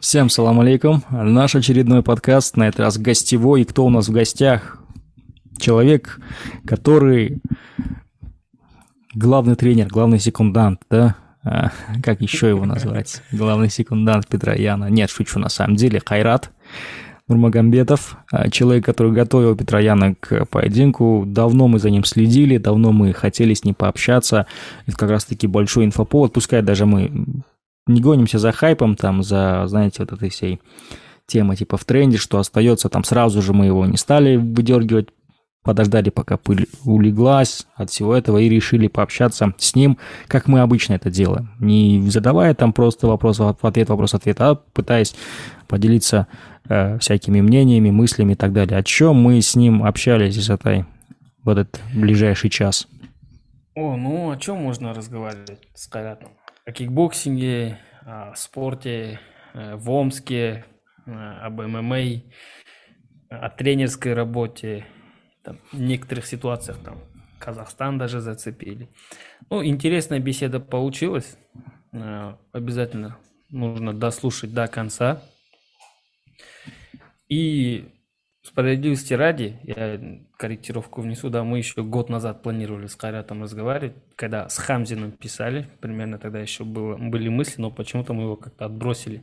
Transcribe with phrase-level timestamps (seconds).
[0.00, 1.04] Всем салам алейкум.
[1.10, 3.60] Наш очередной подкаст, на этот раз гостевой.
[3.60, 4.78] И кто у нас в гостях?
[5.58, 6.18] Человек,
[6.64, 7.42] который
[9.12, 11.16] главный тренер, главный секундант, да?
[11.44, 11.70] А,
[12.02, 13.22] как еще его назвать?
[13.30, 14.88] Главный секундант Петра Яна.
[14.88, 16.00] Нет, шучу на самом деле.
[16.02, 16.50] Хайрат
[17.28, 21.24] Нурмагомбетов, а, человек, который готовил Петра Яна к поединку.
[21.26, 24.46] Давно мы за ним следили, давно мы хотели с ним пообщаться.
[24.86, 26.32] Это как раз-таки большой инфоповод.
[26.32, 27.42] Пускай даже мы
[27.86, 30.60] не гонимся за хайпом, там, за, знаете, вот этой всей
[31.26, 35.08] темы типа в тренде, что остается, там сразу же мы его не стали выдергивать,
[35.62, 40.94] подождали, пока пыль улеглась от всего этого и решили пообщаться с ним, как мы обычно
[40.94, 41.50] это делаем.
[41.60, 45.14] Не задавая там просто вопрос в ответ, вопрос ответ, а пытаясь
[45.68, 46.26] поделиться
[46.68, 48.78] э, всякими мнениями, мыслями и так далее.
[48.78, 50.86] О чем мы с ним общались из этой
[51.44, 52.86] в этот ближайший час?
[53.74, 56.30] О, ну о чем можно разговаривать с Кайратом?
[56.66, 59.20] О кикбоксинге, о спорте
[59.54, 60.64] э, в Омске,
[61.06, 62.22] э, об ММА,
[63.30, 64.86] о тренерской работе,
[65.42, 67.00] там, в некоторых ситуациях там
[67.38, 68.90] Казахстан даже зацепили.
[69.48, 71.38] Ну, интересная беседа получилась.
[71.92, 73.16] Э, обязательно
[73.48, 75.22] нужно дослушать до конца.
[77.28, 77.88] И
[78.42, 80.00] справедливости ради, я
[80.36, 85.68] корректировку внесу, да, мы еще год назад планировали с Кайратом разговаривать, когда с Хамзиным писали,
[85.80, 89.22] примерно тогда еще было, были мысли, но почему-то мы его как-то отбросили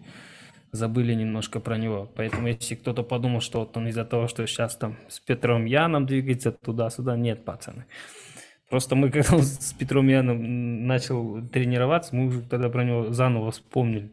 [0.71, 2.09] забыли немножко про него.
[2.15, 6.05] Поэтому если кто-то подумал, что вот он из-за того, что сейчас там с Петром Яном
[6.05, 7.85] двигается туда-сюда, нет, пацаны.
[8.69, 13.51] Просто мы, когда он с Петром Яном начал тренироваться, мы уже тогда про него заново
[13.51, 14.11] вспомнили.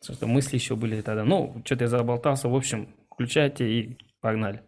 [0.00, 1.24] Потому что мысли еще были тогда.
[1.24, 2.48] Ну, что-то я заболтался.
[2.48, 4.62] В общем, включайте и погнали.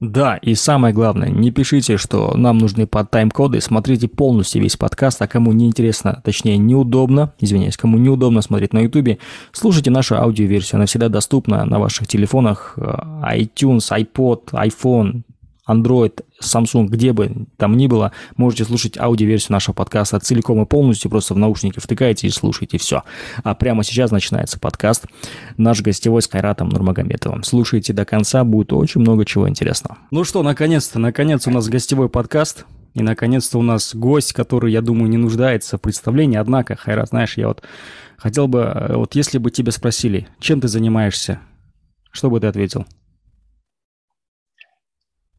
[0.00, 5.20] Да, и самое главное, не пишите, что нам нужны под тайм-коды, смотрите полностью весь подкаст,
[5.20, 9.18] а кому не интересно, точнее неудобно, извиняюсь, кому неудобно смотреть на ютубе,
[9.52, 12.82] слушайте нашу аудиоверсию, она всегда доступна на ваших телефонах, э,
[13.40, 15.24] iTunes, iPod, iPhone,
[15.68, 21.10] Android, Samsung, где бы там ни было, можете слушать аудиоверсию нашего подкаста целиком и полностью,
[21.10, 23.02] просто в наушники втыкаете и слушаете, все.
[23.42, 25.06] А прямо сейчас начинается подкаст
[25.56, 27.42] наш гостевой с Кайратом Нурмагомедовым.
[27.42, 29.98] Слушайте до конца, будет очень много чего интересного.
[30.10, 32.64] Ну что, наконец-то, наконец у нас гостевой подкаст.
[32.92, 36.36] И, наконец-то, у нас гость, который, я думаю, не нуждается в представлении.
[36.36, 37.62] Однако, Хайрат, знаешь, я вот
[38.16, 41.38] хотел бы, э, вот если бы тебя спросили, чем ты занимаешься,
[42.10, 42.86] что бы ты ответил?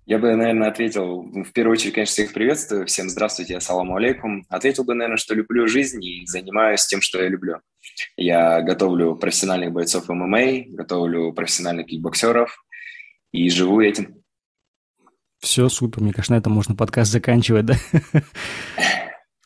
[0.05, 4.45] Я бы, наверное, ответил, в первую очередь, конечно, всех приветствую, всем здравствуйте, ассаламу алейкум.
[4.49, 7.59] Ответил бы, наверное, что люблю жизнь и занимаюсь тем, что я люблю.
[8.17, 12.65] Я готовлю профессиональных бойцов ММА, готовлю профессиональных кикбоксеров
[13.31, 14.15] и живу этим.
[15.39, 17.75] Все, супер, мне кажется, на этом можно подкаст заканчивать, да?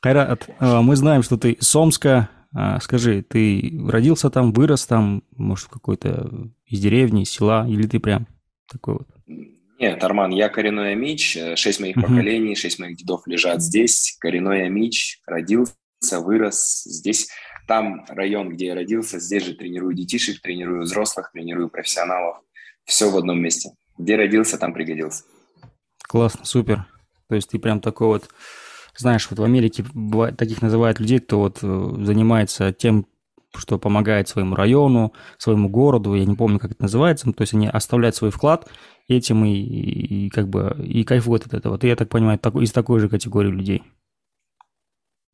[0.01, 2.29] Хайрат, а, мы знаем, что ты с Омска.
[2.53, 7.87] А, скажи, ты родился там, вырос там, может, в какой-то из деревни, из села, или
[7.87, 8.27] ты прям
[8.69, 9.07] такой вот?
[9.77, 12.03] Нет, Арман, я коренной амич, э, шесть моих uh-huh.
[12.03, 14.15] поколений, шесть моих дедов лежат здесь.
[14.19, 15.73] Коренной амич, родился,
[16.21, 17.27] вырос здесь.
[17.67, 22.37] Там район, где я родился, здесь же тренирую детишек, тренирую взрослых, тренирую профессионалов.
[22.85, 23.71] Все в одном месте.
[23.97, 25.23] Где родился, там пригодился.
[26.03, 26.85] Классно, супер.
[27.27, 28.29] То есть ты прям такой вот,
[28.95, 29.83] знаешь, вот в Америке
[30.37, 33.07] таких называют людей, кто вот э, занимается тем,
[33.57, 37.67] что помогает своему району, своему городу, я не помню, как это называется, то есть они
[37.67, 38.69] оставляют свой вклад
[39.07, 41.77] этим и, и как бы и кайфуют от этого.
[41.77, 43.83] Ты, я так понимаю, такой, из такой же категории людей.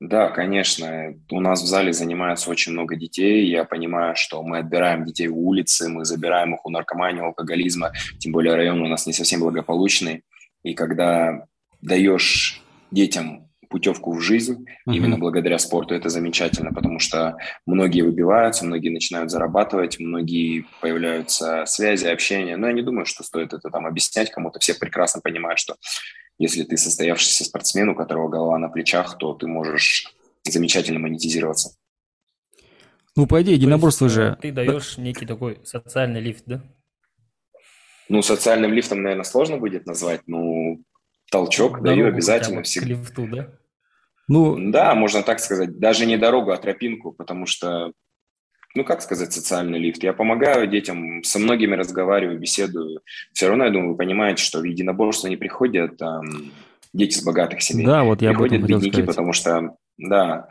[0.02, 1.14] Да, конечно.
[1.30, 3.48] У нас в зале занимается очень много детей.
[3.48, 7.92] Я понимаю, что мы отбираем детей у улицы, мы забираем их у наркомании, алкоголизма.
[8.18, 10.24] Тем более район у нас не совсем благополучный.
[10.64, 11.46] И когда
[11.82, 14.94] даешь детям путевку в жизнь uh-huh.
[14.94, 15.96] именно благодаря спорту.
[15.96, 22.58] Это замечательно, потому что многие выбиваются, многие начинают зарабатывать, многие появляются связи, общения.
[22.58, 24.59] Но я не думаю, что стоит это там объяснять кому-то.
[24.59, 25.76] Все прекрасно понимают, что
[26.38, 31.76] если ты состоявшийся спортсмен, у которого голова на плечах, то ты можешь замечательно монетизироваться.
[33.16, 34.38] Ну, по идее, единоборство же...
[34.42, 36.64] Ты даешь некий такой социальный лифт, да?
[38.09, 40.22] Ну, социальным лифтом, наверное, сложно будет назвать.
[40.28, 40.84] Ну,
[41.29, 42.88] толчок Дорогу даю обязательно всегда.
[42.88, 43.53] К лифту, да?
[44.32, 47.92] Ну, да, можно так сказать, даже не дорогу, а тропинку, потому что,
[48.76, 50.02] ну, как сказать, социальный лифт.
[50.04, 53.02] Я помогаю детям, со многими разговариваю, беседую.
[53.34, 56.24] Все равно, я думаю, вы понимаете, что в единоборство не приходят там,
[56.94, 57.86] дети с богатых семей.
[57.86, 59.06] Да, вот я Приходят бедняки, сказать.
[59.06, 60.48] потому что, да,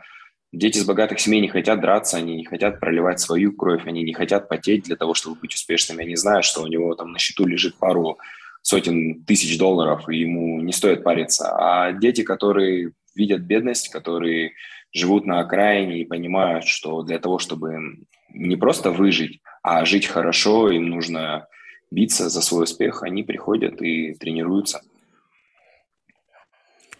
[0.51, 4.13] дети с богатых семей не хотят драться, они не хотят проливать свою кровь, они не
[4.13, 6.03] хотят потеть для того, чтобы быть успешными.
[6.03, 8.19] Они знают, что у него там на счету лежит пару
[8.61, 11.51] сотен тысяч долларов, и ему не стоит париться.
[11.57, 14.53] А дети, которые видят бедность, которые
[14.93, 20.69] живут на окраине и понимают, что для того, чтобы не просто выжить, а жить хорошо,
[20.69, 21.47] им нужно
[21.91, 24.81] биться за свой успех, они приходят и тренируются.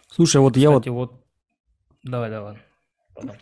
[0.08, 0.86] Слушай, вот Кстати, я вот...
[0.86, 1.24] вот...
[2.02, 2.58] Давай, давай.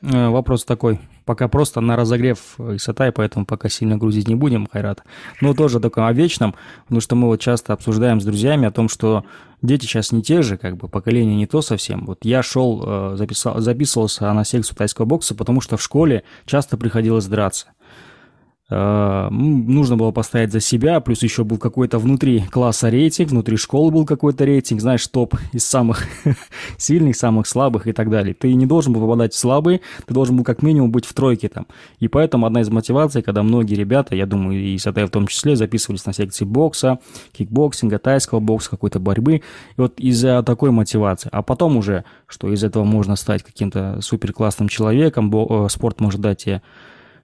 [0.03, 1.01] Э, вопрос такой.
[1.25, 5.03] Пока просто на разогрев Исатай, поэтому пока сильно грузить не будем, Хайрат.
[5.41, 8.89] Но тоже такой о вечном, потому что мы вот часто обсуждаем с друзьями о том,
[8.89, 9.25] что
[9.63, 12.07] дети сейчас не те же, как бы поколение не то совсем.
[12.07, 16.77] Вот я шел, э, записал, записывался на секцию тайского бокса, потому что в школе часто
[16.77, 17.69] приходилось драться.
[18.71, 23.91] Э, нужно было поставить за себя, плюс еще был какой-то внутри класса рейтинг, внутри школы
[23.91, 26.07] был какой-то рейтинг, знаешь, топ из самых
[26.79, 28.35] сильных, самых слабых и так далее.
[28.35, 31.49] Ты не должен был попадать в слабые, ты должен был как минимум быть в тройке
[31.49, 31.67] там.
[31.99, 35.57] И поэтому одна из мотиваций, когда многие ребята, я думаю, и Сатай в том числе,
[35.57, 37.01] записывались на секции бокса,
[37.33, 39.43] кикбоксинга, тайского бокса, какой-то борьбы, и
[39.77, 41.29] вот из-за такой мотивации.
[41.33, 46.21] А потом уже, что из этого можно стать каким-то супер классным человеком, э, спорт может
[46.21, 46.63] дать тебе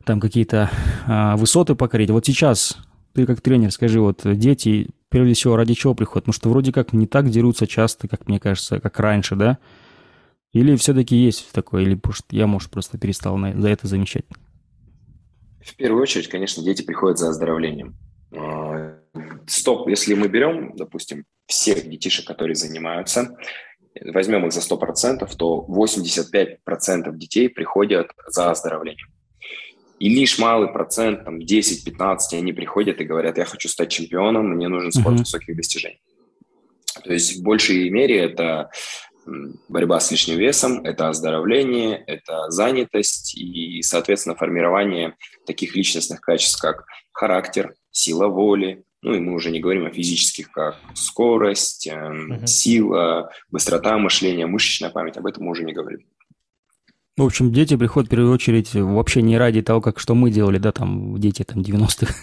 [0.07, 0.71] там какие-то
[1.07, 2.11] а, высоты покорить.
[2.11, 2.79] Вот сейчас
[3.13, 6.25] ты как тренер скажи, вот дети прежде всего ради чего приходят?
[6.25, 9.59] Потому что вроде как не так дерутся часто, как мне кажется, как раньше, да?
[10.53, 12.01] Или все-таки есть такое, или
[12.31, 14.25] я, может, просто перестал на, за это замечать?
[15.61, 17.97] В первую очередь, конечно, дети приходят за оздоровлением.
[18.35, 18.99] А,
[19.47, 23.37] стоп, если мы берем, допустим, всех детишек, которые занимаются,
[24.01, 29.09] возьмем их за 100%, то 85% детей приходят за оздоровлением.
[29.99, 34.69] И лишь малый процент, там 10-15, они приходят и говорят, я хочу стать чемпионом, мне
[34.69, 35.21] нужен спорт uh-huh.
[35.21, 36.01] высоких достижений.
[37.03, 38.71] То есть в большей мере это
[39.69, 45.17] борьба с лишним весом, это оздоровление, это занятость и, соответственно, формирование
[45.47, 50.51] таких личностных качеств, как характер, сила воли, ну и мы уже не говорим о физических,
[50.51, 52.47] как скорость, uh-huh.
[52.47, 56.07] сила, быстрота мышления, мышечная память, об этом мы уже не говорим.
[57.17, 60.59] В общем, дети приходят в первую очередь вообще не ради того, как что мы делали,
[60.59, 62.15] да, там, дети там 90-х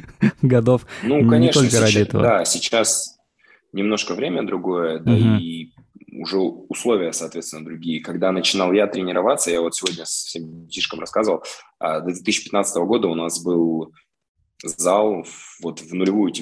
[0.42, 0.86] годов.
[1.02, 2.22] Ну, конечно, не только сейчас, ради этого.
[2.22, 3.18] Да, сейчас
[3.72, 5.20] немножко время другое, да, угу.
[5.40, 5.72] и
[6.12, 8.02] уже условия, соответственно, другие.
[8.02, 11.42] Когда начинал я тренироваться, я вот сегодня всем детишкам рассказывал,
[11.78, 13.94] а, до 2015 года у нас был
[14.62, 15.24] зал
[15.62, 16.32] вот в нулевую,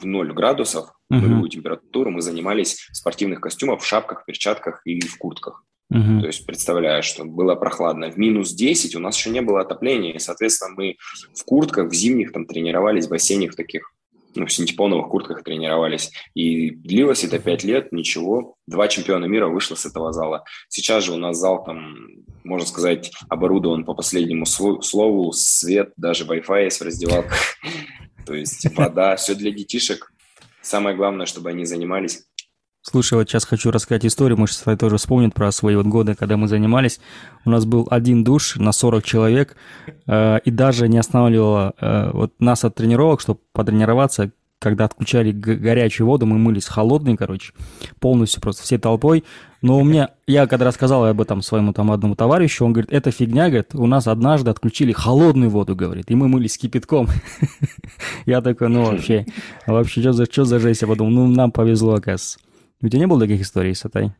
[0.00, 1.20] в ноль градусов, uh-huh.
[1.20, 5.62] нулевую температуру, мы занимались в спортивных костюмах, в шапках, перчатках и в куртках.
[5.90, 6.20] Угу.
[6.20, 8.10] То есть представляю, что было прохладно.
[8.10, 10.96] В минус 10 у нас еще не было отопления, и, соответственно, мы
[11.34, 13.92] в куртках, в зимних там тренировались, в осенних таких,
[14.36, 16.12] ну, в синтепоновых куртках тренировались.
[16.34, 18.54] И длилось это 5 лет, ничего.
[18.68, 20.44] Два чемпиона мира вышло с этого зала.
[20.68, 21.96] Сейчас же у нас зал там,
[22.44, 27.56] можно сказать, оборудован по последнему слову, свет, даже Wi-Fi есть в раздевалках.
[28.26, 30.12] То есть вода, все для детишек.
[30.62, 32.26] Самое главное, чтобы они занимались
[32.82, 36.38] Слушай, вот сейчас хочу рассказать историю, может, Сай тоже вспомнит про свои вот годы, когда
[36.38, 36.98] мы занимались.
[37.44, 39.54] У нас был один душ на 40 человек,
[40.06, 46.06] э, и даже не останавливало э, вот нас от тренировок, чтобы потренироваться, когда отключали горячую
[46.06, 47.52] воду, мы мылись холодной, короче,
[47.98, 49.24] полностью просто всей толпой.
[49.60, 53.10] Но у меня, я когда рассказал об этом своему там одному товарищу, он говорит, это
[53.10, 57.08] фигня, говорит, у нас однажды отключили холодную воду, говорит, и мы мылись кипятком.
[58.26, 59.26] Я такой, ну вообще,
[59.66, 60.00] вообще,
[60.30, 60.80] что за жесть?
[60.80, 62.38] Я подумал, ну нам повезло, оказывается.
[62.82, 64.12] У тебя не было таких историй, Сатай?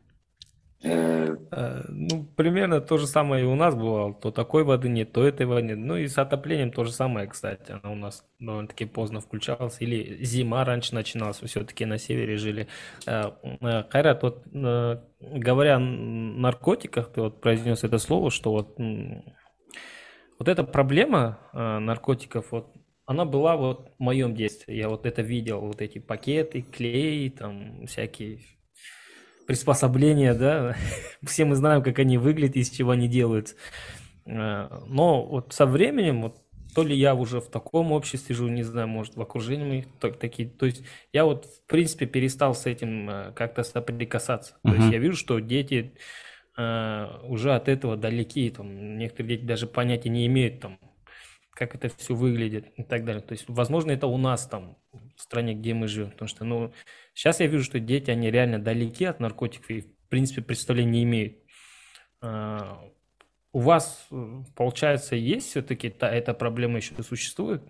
[1.51, 4.13] Э, ну, примерно то же самое и у нас бывало.
[4.13, 5.77] То такой воды нет, то этой воды нет.
[5.77, 7.71] Ну и с отоплением то же самое, кстати.
[7.71, 9.77] Она у нас довольно-таки поздно включалась.
[9.81, 11.39] Или зима раньше начиналась.
[11.41, 12.67] Все-таки на севере жили.
[13.05, 14.45] Э, э, Хайрат, вот
[15.19, 18.77] говоря о наркотиках, ты вот произнес это слово, что вот,
[20.39, 22.73] вот эта проблема наркотиков, вот
[23.05, 24.77] она была вот в моем детстве.
[24.77, 28.39] Я вот это видел, вот эти пакеты, клей, там всякие
[29.51, 30.77] приспособления, да.
[31.25, 33.57] Все мы знаем, как они выглядят, из чего они делают.
[34.25, 36.37] Э, но вот со временем, вот
[36.73, 40.17] то ли я уже в таком обществе живу, не знаю, может, в окружении моих так,
[40.17, 40.47] такие.
[40.47, 44.53] То есть я вот, в принципе, перестал с этим э, как-то соприкасаться.
[44.63, 44.71] Uh-huh.
[44.71, 45.95] То есть я вижу, что дети
[46.57, 48.49] э, уже от этого далеки.
[48.51, 50.79] Там, некоторые дети даже понятия не имеют, там,
[51.53, 53.21] как это все выглядит и так далее.
[53.21, 54.77] То есть, возможно, это у нас там,
[55.17, 56.11] в стране, где мы живем.
[56.11, 56.71] Потому что, ну,
[57.21, 61.03] сейчас я вижу, что дети, они реально далеки от наркотиков и, в принципе, представления не
[61.03, 61.37] имеют.
[62.19, 62.81] А,
[63.53, 64.07] у вас,
[64.55, 67.61] получается, есть все-таки та, эта проблема еще существует?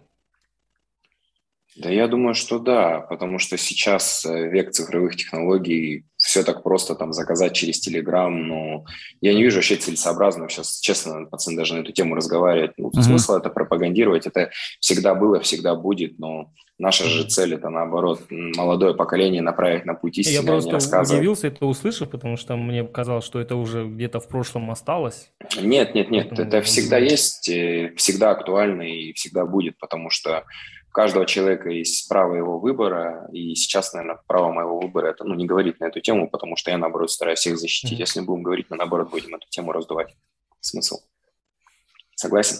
[1.77, 6.95] Да, я думаю, что да, потому что сейчас э, век цифровых технологий, все так просто
[6.95, 8.83] там заказать через Телеграм, но
[9.21, 12.73] я не вижу вообще целесообразно сейчас, честно, пацаны даже на эту тему разговаривать.
[12.77, 13.01] Ну, uh-huh.
[13.01, 14.51] Смысл это пропагандировать, это
[14.81, 20.17] всегда было, всегда будет, но наша же цель это наоборот молодое поколение направить на путь
[20.17, 24.19] истины, Я а просто удивился это услышав, потому что мне казалось, что это уже где-то
[24.19, 25.31] в прошлом осталось.
[25.61, 30.43] Нет, нет, нет, Поэтому это всегда есть, э, всегда актуально и всегда будет, потому что
[30.91, 35.35] у каждого человека есть право его выбора, и сейчас, наверное, право моего выбора это ну,
[35.35, 37.97] не говорить на эту тему, потому что я, наоборот, стараюсь всех защитить.
[37.97, 38.01] Mm-hmm.
[38.01, 40.13] Если будем говорить, мы, наоборот, будем эту тему раздувать.
[40.59, 40.99] Смысл.
[42.15, 42.57] Согласен?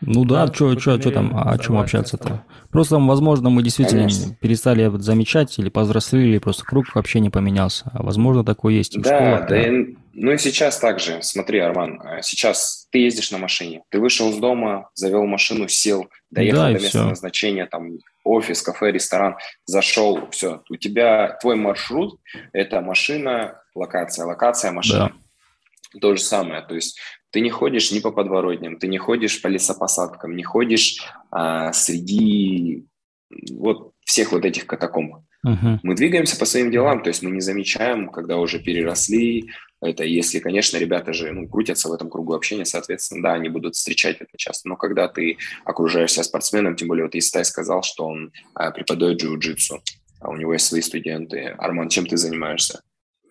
[0.00, 2.42] Ну да, да что там, о чем общаться-то?
[2.70, 4.34] Просто, возможно, мы действительно Конечно.
[4.40, 7.90] перестали замечать или повзрослели, или просто круг вообще не поменялся.
[7.92, 9.48] А возможно, такое есть да, школах.
[9.50, 11.18] Да, и, ну и сейчас также.
[11.20, 16.08] Смотри, Арман, а сейчас ты ездишь на машине, ты вышел из дома, завел машину, сел,
[16.30, 17.04] доехал да, до места все.
[17.04, 20.62] назначения, там офис, кафе, ресторан, зашел, все.
[20.68, 22.20] У тебя твой маршрут–
[22.52, 25.12] это машина, локация, локация, машина.
[25.94, 26.00] Да.
[26.00, 26.60] То же самое.
[26.62, 31.02] То есть ты не ходишь ни по подворотням, ты не ходишь по лесопосадкам, не ходишь
[31.30, 32.86] а, среди
[33.52, 35.24] вот всех вот этих катакомб.
[35.46, 35.78] Uh-huh.
[35.82, 39.50] Мы двигаемся по своим делам, то есть мы не замечаем, когда уже переросли.
[39.82, 43.74] Это если, конечно, ребята же ну, крутятся в этом кругу общения, соответственно, да, они будут
[43.74, 44.68] встречать это часто.
[44.68, 49.80] Но когда ты окружаешься спортсменом, тем более вот Истай сказал, что он а, преподает джиу-джитсу,
[50.20, 51.54] а у него есть свои студенты.
[51.58, 52.80] Арман, чем ты занимаешься?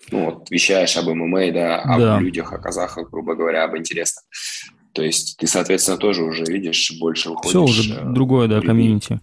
[0.09, 2.19] ну, вот, вещаешь об ММА, да, об да.
[2.19, 4.23] людях, о казахах, грубо говоря, об интересном.
[4.93, 7.51] То есть ты, соответственно, тоже уже видишь, больше выходишь...
[7.51, 9.21] Все уже э, другое, да, комьюнити.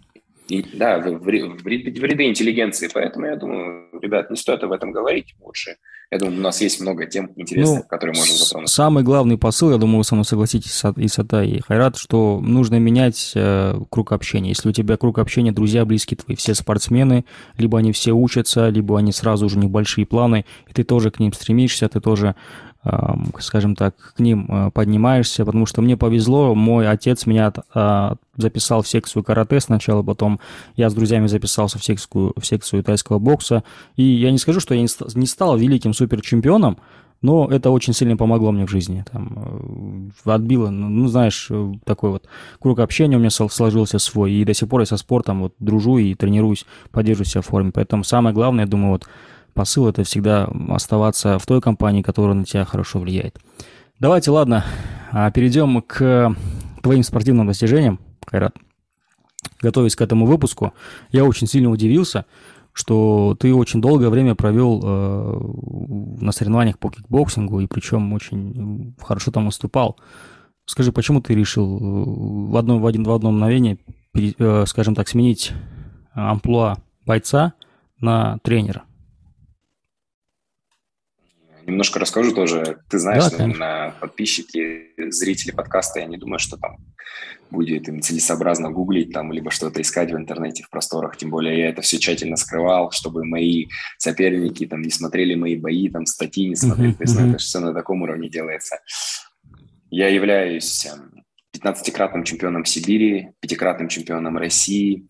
[0.49, 2.89] И, да, в, в, в, в ряды интеллигенции.
[2.93, 5.77] Поэтому я думаю, ребят, не стоит об этом говорить лучше.
[6.11, 8.71] Я думаю, у нас есть много тем интересных, ну, которые можно затронуть.
[8.71, 12.77] Самый главный посыл, я думаю, вы со мной согласитесь, и Сата, и Хайрат, что нужно
[12.77, 14.49] менять э, круг общения.
[14.49, 17.27] Если у тебя круг общения, друзья близкие твои, все спортсмены,
[17.59, 21.35] либо они все учатся, либо они сразу уже небольшие планы, и ты тоже к ним
[21.35, 22.37] стремишься, ты тоже
[23.41, 28.83] скажем так, к ним э, поднимаешься, потому что мне повезло, мой отец меня а, записал
[28.83, 30.39] в секцию карате сначала, потом
[30.77, 33.65] я с друзьями записался в секцию, в секцию тайского бокса,
[33.97, 36.79] и я не скажу, что я не стал великим суперчемпионом,
[37.21, 39.05] но это очень сильно помогло мне в жизни.
[39.11, 42.29] Там, э, отбило, ну, ну, знаешь, э, такой вот
[42.61, 45.99] круг общения у меня сложился свой, и до сих пор я со спортом вот дружу
[45.99, 47.73] и тренируюсь, поддерживаю себя в форме.
[47.73, 49.09] Поэтому самое главное, я думаю, вот
[49.59, 53.41] посыл это всегда оставаться в той компании, которая на тебя хорошо влияет.
[53.99, 54.65] Давайте, ладно,
[55.11, 56.33] а, перейдем к
[56.81, 58.55] твоим спортивным достижениям, Кайрат.
[59.61, 60.75] Готовясь к этому выпуску,
[61.11, 62.25] я очень сильно удивился,
[62.73, 69.33] что ты очень долгое время провел э, на соревнованиях по кикбоксингу, и причем очень хорошо
[69.33, 69.97] там выступал.
[70.67, 73.79] Скажи, почему ты решил э, в одно, в один, в одно мгновение,
[74.15, 75.53] э, скажем так, сменить
[76.15, 77.55] амплуа бойца
[78.01, 78.85] на тренера?
[81.69, 82.79] Немножко расскажу тоже.
[82.89, 86.79] Ты знаешь, да, наверное, подписчики, зрители подкаста, я не думаю, что там
[87.51, 91.19] будет им целесообразно гуглить там, либо что-то искать в интернете, в просторах.
[91.19, 93.67] Тем более я это все тщательно скрывал, чтобы мои
[93.99, 96.93] соперники там не смотрели мои бои, там статьи не смотрели.
[96.93, 97.29] Uh-huh, То есть uh-huh.
[97.29, 98.79] это все на таком уровне делается.
[99.91, 100.87] Я являюсь
[101.55, 105.07] 15-кратным чемпионом Сибири, пятикратным чемпионом России,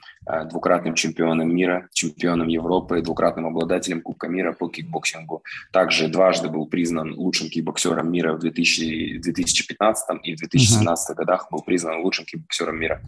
[0.51, 5.43] двукратным чемпионом мира, чемпионом Европы, двукратным обладателем Кубка мира по кикбоксингу.
[5.73, 11.15] Также дважды был признан лучшим кикбоксером мира в 2000, 2015 и в 2017 uh-huh.
[11.15, 13.03] годах был признан лучшим кикбоксером мира.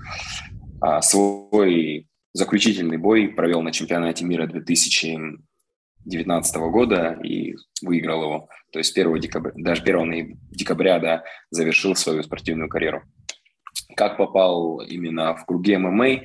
[0.81, 8.49] А, свой заключительный бой провел на чемпионате мира 2019 года и выиграл его.
[8.73, 13.03] То есть 1 декабря, даже 1 декабря да, завершил свою спортивную карьеру.
[13.97, 16.21] Как попал именно в круге ММА,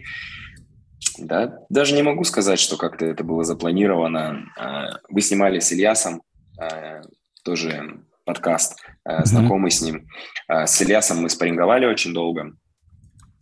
[1.17, 4.45] да, даже не могу сказать, что как-то это было запланировано.
[4.57, 6.21] А, вы снимали с Ильясом
[6.57, 7.01] а,
[7.43, 9.25] тоже подкаст, mm-hmm.
[9.25, 10.07] знакомый с ним.
[10.47, 12.53] С Ильясом мы спарринговали очень долго.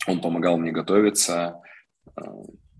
[0.08, 1.62] Он помогал мне готовиться.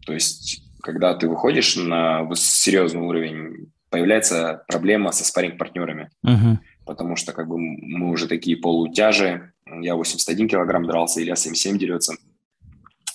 [0.06, 6.10] То есть, когда ты выходишь на серьезный уровень, появляется проблема со спарринг-партнерами.
[6.26, 6.58] Uh-huh.
[6.86, 12.16] Потому что как бы мы уже такие полутяжи, я 81 килограмм дрался, Илья 77 дерется.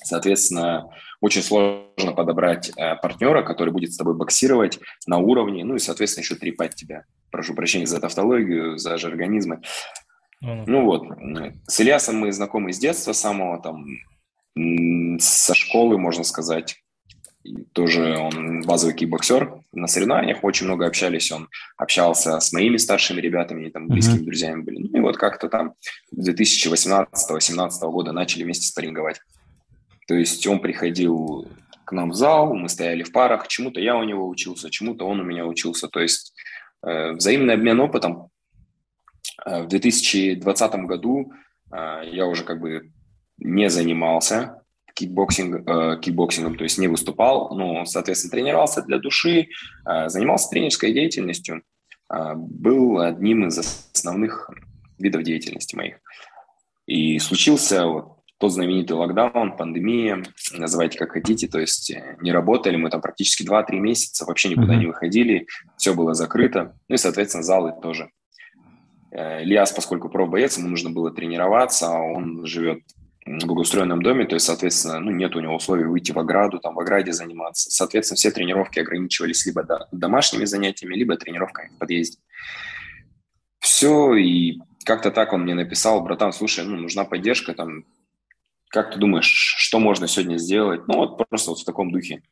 [0.02, 0.88] Соответственно,
[1.20, 6.22] очень сложно подобрать э, партнера, который будет с тобой боксировать на уровне, ну и, соответственно,
[6.22, 7.04] еще трепать тебя.
[7.30, 9.62] Прошу прощения за тавтологию, за жаргонизмы.
[10.44, 10.64] Mm-hmm.
[10.66, 11.02] Ну вот,
[11.66, 13.84] с Ильясом мы знакомы с детства самого, там,
[15.18, 16.76] со школы, можно сказать.
[17.44, 19.60] И тоже он базовый кикбоксер.
[19.72, 21.30] На соревнованиях очень много общались.
[21.32, 24.24] Он общался с моими старшими ребятами, и там близкими mm-hmm.
[24.24, 24.88] друзьями были.
[24.88, 25.74] Ну и вот как-то там
[26.14, 29.20] 2018-2017 года начали вместе спарринговать.
[30.08, 31.46] То есть он приходил
[31.84, 35.20] к нам в зал, мы стояли в парах, чему-то я у него учился, чему-то он
[35.20, 35.86] у меня учился.
[35.88, 36.34] То есть
[36.82, 38.30] э, взаимный обмен опытом.
[39.44, 41.32] Э, в 2020 году
[41.70, 42.90] э, я уже как бы
[43.36, 44.62] не занимался
[44.94, 49.48] кикбоксинг, э, кикбоксингом, то есть не выступал, но, соответственно, тренировался для души,
[49.86, 51.62] э, занимался тренерской деятельностью,
[52.10, 54.50] э, был одним из основных
[54.98, 55.98] видов деятельности моих.
[56.86, 62.76] И случился вот тот знаменитый локдаун, пандемия, называйте как хотите, то есть э, не работали,
[62.76, 64.78] мы там практически 2-3 месяца вообще никуда mm-hmm.
[64.78, 68.10] не выходили, все было закрыто, ну и, соответственно, залы тоже.
[69.10, 72.82] Э, Ильяс, поскольку профбоец, ему нужно было тренироваться, а он живет
[73.26, 76.74] в благоустроенном доме, то есть, соответственно, ну, нет у него условий выйти в ограду, там,
[76.74, 77.70] в ограде заниматься.
[77.70, 82.18] Соответственно, все тренировки ограничивались либо домашними занятиями, либо тренировками в подъезде.
[83.58, 87.84] Все, и как-то так он мне написал, братан, слушай, ну, нужна поддержка, там,
[88.70, 90.86] как ты думаешь, что можно сегодня сделать?
[90.88, 92.22] Ну, вот просто вот в таком духе.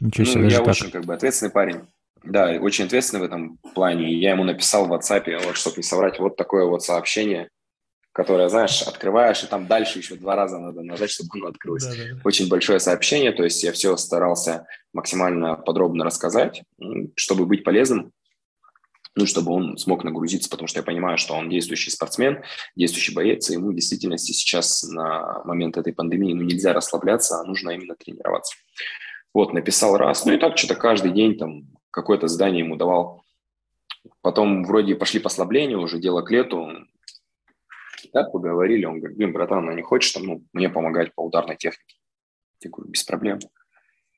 [0.00, 0.68] Ничего ну, себе, ну, я так.
[0.68, 1.80] очень как бы ответственный парень.
[2.24, 4.12] Да, очень ответственный в этом плане.
[4.12, 7.48] Я ему написал в WhatsApp, вот, чтобы не соврать, вот такое вот сообщение,
[8.12, 11.84] которое, знаешь, открываешь, и там дальше еще два раза надо нажать, чтобы оно открылось.
[11.84, 12.20] Да, да, да.
[12.24, 16.64] Очень большое сообщение, то есть я все старался максимально подробно рассказать,
[17.14, 18.12] чтобы быть полезным
[19.18, 22.44] ну, чтобы он смог нагрузиться, потому что я понимаю, что он действующий спортсмен,
[22.76, 27.44] действующий боец, и ему в действительности сейчас на момент этой пандемии ну, нельзя расслабляться, а
[27.44, 28.56] нужно именно тренироваться.
[29.34, 33.24] Вот, написал раз, ну и так что-то каждый день там какое-то задание ему давал.
[34.20, 36.70] Потом вроде пошли послабления, уже дело к лету.
[38.12, 41.56] Так поговорили, он говорит, блин, братан, ну не хочешь там, ну, мне помогать по ударной
[41.56, 41.96] технике?
[42.62, 43.40] Я говорю, без проблем.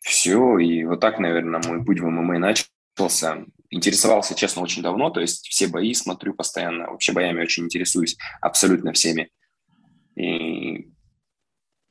[0.00, 5.20] Все, и вот так, наверное, мой путь в ММА начался интересовался, честно, очень давно, то
[5.20, 9.30] есть все бои смотрю постоянно, вообще боями очень интересуюсь, абсолютно всеми.
[10.16, 10.90] И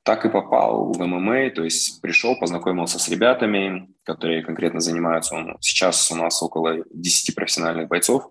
[0.03, 5.35] так и попал в ММА, то есть пришел, познакомился с ребятами, которые конкретно занимаются.
[5.61, 8.29] Сейчас у нас около 10 профессиональных бойцов,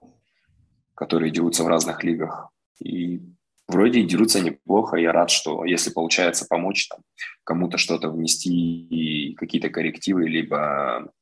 [0.94, 2.50] которые дерутся в разных лигах.
[2.82, 3.20] И
[3.68, 4.96] вроде дерутся неплохо.
[4.96, 7.00] Я рад, что если получается помочь там,
[7.44, 11.12] кому-то что-то внести, какие-то коррективы, либо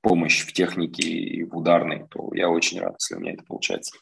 [0.00, 3.92] помощь в технике и в ударной, то я очень рад, если у меня это получается.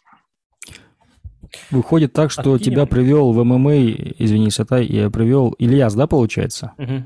[1.70, 2.60] Выходит так, что Откинем.
[2.60, 3.76] тебя привел в ММА,
[4.18, 6.72] извини, Сатай, я привел Ильяс, да, получается?
[6.78, 7.02] Угу.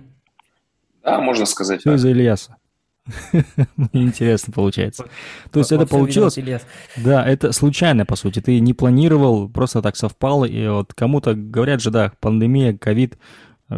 [1.05, 1.81] Да, можно сказать.
[1.81, 2.57] Все из-за Ильяса.
[3.93, 5.07] Интересно получается.
[5.51, 6.39] То есть это получилось...
[6.97, 8.41] Да, это случайно, по сути.
[8.41, 10.45] Ты не планировал, просто так совпало.
[10.45, 13.19] И вот кому-то говорят же, да, пандемия, ковид,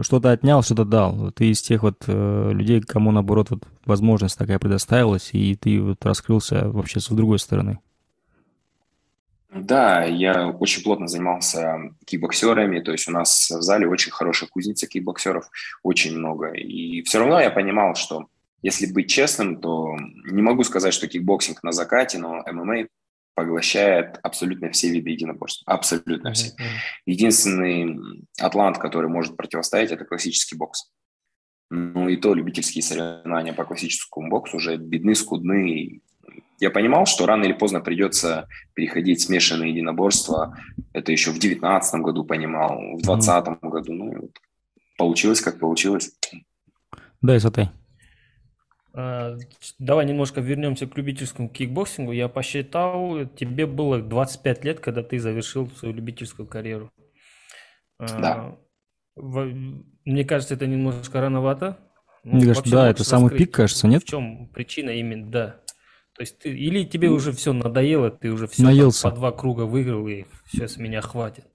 [0.00, 1.30] что-то отнял, что-то дал.
[1.32, 6.04] Ты из тех вот э, людей, кому, наоборот, вот возможность такая предоставилась, и ты вот
[6.04, 7.78] раскрылся вообще с другой стороны.
[9.54, 14.86] Да, я очень плотно занимался кикбоксерами, то есть у нас в зале очень хорошая кузница
[14.86, 15.50] кикбоксеров,
[15.82, 16.52] очень много.
[16.52, 18.28] И все равно я понимал, что
[18.62, 22.86] если быть честным, то не могу сказать, что кикбоксинг на закате, но ММА
[23.34, 25.62] поглощает абсолютно все виды единоборств.
[25.66, 26.34] Абсолютно mm-hmm.
[26.34, 26.52] все.
[27.06, 30.90] Единственный атлант, который может противостоять, это классический бокс.
[31.70, 36.00] Ну и то любительские соревнования по классическому боксу уже бедны, скудны.
[36.60, 40.56] Я понимал, что рано или поздно придется переходить в смешанные единоборства.
[40.92, 43.68] Это еще в девятнадцатом году понимал, в двадцатом mm-hmm.
[43.70, 43.92] году.
[43.94, 44.38] Ну, вот
[44.98, 46.12] получилось, как получилось.
[47.22, 47.64] Да, Исатай.
[47.64, 47.81] А,
[48.94, 52.12] давай немножко вернемся к любительскому кикбоксингу.
[52.12, 56.90] Я посчитал, тебе было 25 лет, когда ты завершил свою любительскую карьеру.
[57.98, 58.56] А, да.
[60.04, 61.78] Мне кажется, это немножко рановато.
[62.24, 64.02] Ну, Мне кажется, да, это самый пик, кажется, нет?
[64.02, 65.60] В чем причина именно, да.
[66.14, 69.08] То есть ты, или тебе уже все надоело, ты уже все наелся.
[69.08, 71.46] по два круга выиграл, и сейчас меня хватит.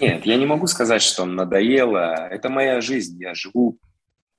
[0.00, 2.14] Нет, я не могу сказать, что надоело.
[2.28, 3.20] Это моя жизнь.
[3.20, 3.78] Я живу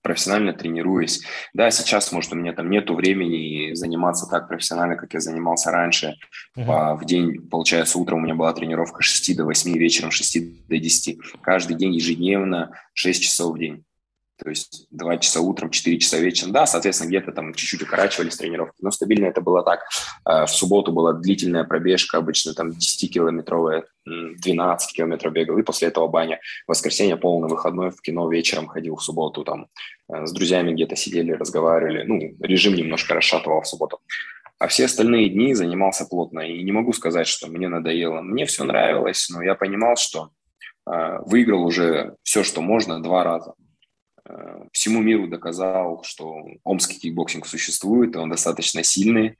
[0.05, 1.23] профессионально тренируюсь.
[1.55, 6.13] Да, сейчас, может, у меня там нету времени заниматься так профессионально, как я занимался раньше.
[6.55, 6.95] Uh-huh.
[6.95, 10.67] В день, получается, утром у меня была тренировка с 6 до 8, вечером с 6
[10.67, 11.17] до 10.
[11.41, 13.83] Каждый день ежедневно 6 часов в день.
[14.37, 16.51] То есть 2 часа утром, 4 часа вечером.
[16.51, 19.81] Да, соответственно, где-то там чуть-чуть укорачивались тренировки, но стабильно это было так.
[20.25, 26.07] А, в субботу была длительная пробежка, обычно там 10-километровая, 12 километров бегал, и после этого
[26.07, 26.39] баня.
[26.67, 29.67] В воскресенье полный выходной, в кино вечером ходил в субботу, там
[30.11, 32.03] э, с друзьями где-то сидели, разговаривали.
[32.03, 33.99] Ну, режим немножко расшатывал в субботу.
[34.59, 36.41] А все остальные дни занимался плотно.
[36.41, 38.21] И не могу сказать, что мне надоело.
[38.21, 40.29] Мне все нравилось, но я понимал, что
[40.89, 43.53] э, выиграл уже все, что можно, два раза.
[44.27, 49.37] Э, всему миру доказал, что омский кикбоксинг существует, и он достаточно сильный.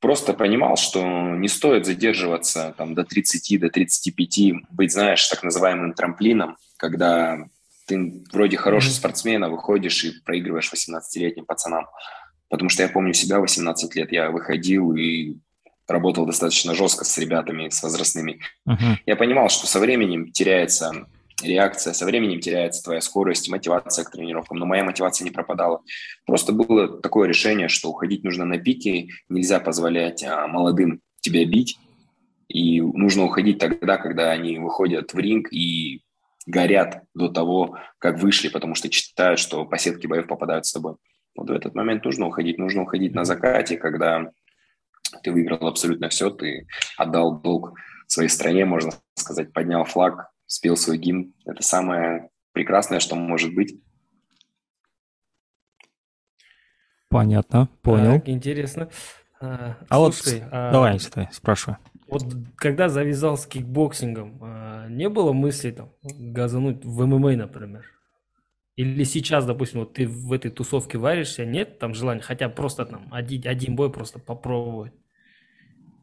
[0.00, 1.02] Просто понимал, что
[1.36, 7.46] не стоит задерживаться там, до 30, до 35, быть, знаешь, так называемым трамплином, когда
[7.86, 11.86] ты вроде хороший спортсмен, а выходишь и проигрываешь 18-летним пацанам.
[12.48, 15.36] Потому что я помню себя 18 лет, я выходил и
[15.86, 18.40] работал достаточно жестко с ребятами, с возрастными.
[18.68, 18.96] Uh-huh.
[19.06, 21.06] Я понимал, что со временем теряется
[21.42, 24.58] реакция, со временем теряется твоя скорость, мотивация к тренировкам.
[24.58, 25.82] Но моя мотивация не пропадала.
[26.26, 31.78] Просто было такое решение, что уходить нужно на пике, нельзя позволять а, молодым тебя бить.
[32.48, 36.02] И нужно уходить тогда, когда они выходят в ринг и
[36.46, 40.96] горят до того, как вышли, потому что читают, что по сетке боев попадают с тобой.
[41.36, 42.58] Вот в этот момент нужно уходить.
[42.58, 44.32] Нужно уходить на закате, когда
[45.22, 47.74] ты выиграл абсолютно все, ты отдал долг
[48.06, 51.32] своей стране, можно сказать, поднял флаг, спел свой гимн.
[51.46, 53.80] Это самое прекрасное, что может быть.
[57.08, 58.14] Понятно, понял.
[58.14, 58.90] Так, интересно.
[59.40, 60.72] А, а слушай, вот, а...
[60.72, 61.76] давай, стой, спрашивай.
[62.08, 62.24] Вот
[62.56, 67.86] когда завязал с кикбоксингом, а, не было мысли там газануть в ММА, например?
[68.74, 73.08] Или сейчас, допустим, вот ты в этой тусовке варишься, нет там желания, хотя просто там
[73.12, 74.92] один, один бой просто попробовать?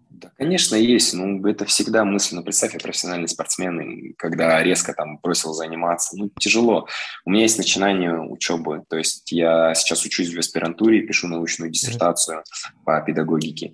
[0.10, 1.14] Да, конечно, есть.
[1.14, 2.36] Ну, это всегда мысль.
[2.36, 6.18] Ну, представь, профессиональный спортсмен, когда резко там бросил заниматься.
[6.18, 6.88] Ну, тяжело.
[7.26, 8.84] У меня есть начинание учебы.
[8.90, 12.44] То есть я сейчас учусь в аспирантуре, пишу научную диссертацию
[12.86, 13.74] по педагогике.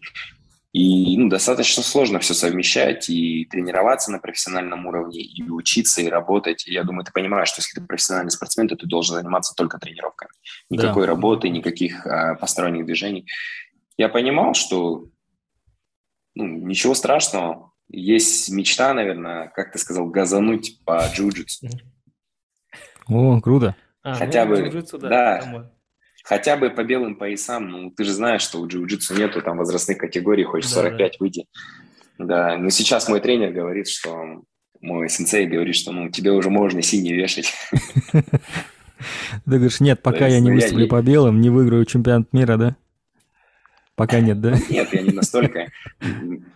[0.74, 6.68] И ну, достаточно сложно все совмещать и тренироваться на профессиональном уровне, и учиться, и работать.
[6.68, 9.78] И я думаю, ты понимаешь, что если ты профессиональный спортсмен, то ты должен заниматься только
[9.78, 10.32] тренировками.
[10.72, 11.10] Никакой да.
[11.10, 13.28] работы, никаких а, посторонних движений.
[13.98, 15.06] Я понимал, что
[16.36, 17.72] ну, ничего страшного.
[17.90, 21.70] Есть мечта, наверное, как ты сказал, газануть по джиу-джитсу.
[23.08, 23.76] О, круто.
[24.02, 25.72] А, Хотя ну, бы, да, да
[26.24, 27.70] хотя бы по белым поясам.
[27.70, 31.18] Ну, ты же знаешь, что у джиу-джитсу нету там возрастных категорий, хочешь да, 45 да.
[31.20, 31.46] выйти.
[32.18, 34.44] Да, но сейчас мой тренер говорит, что
[34.82, 37.54] мой сенсей говорит, что ну тебе уже можно синий вешать.
[38.12, 38.22] Ты
[39.46, 42.76] говоришь, нет, пока я не ну, выступлю по белым, не выиграю чемпионат мира, да?
[43.96, 44.56] Пока нет, да?
[44.70, 45.72] Нет, я не настолько,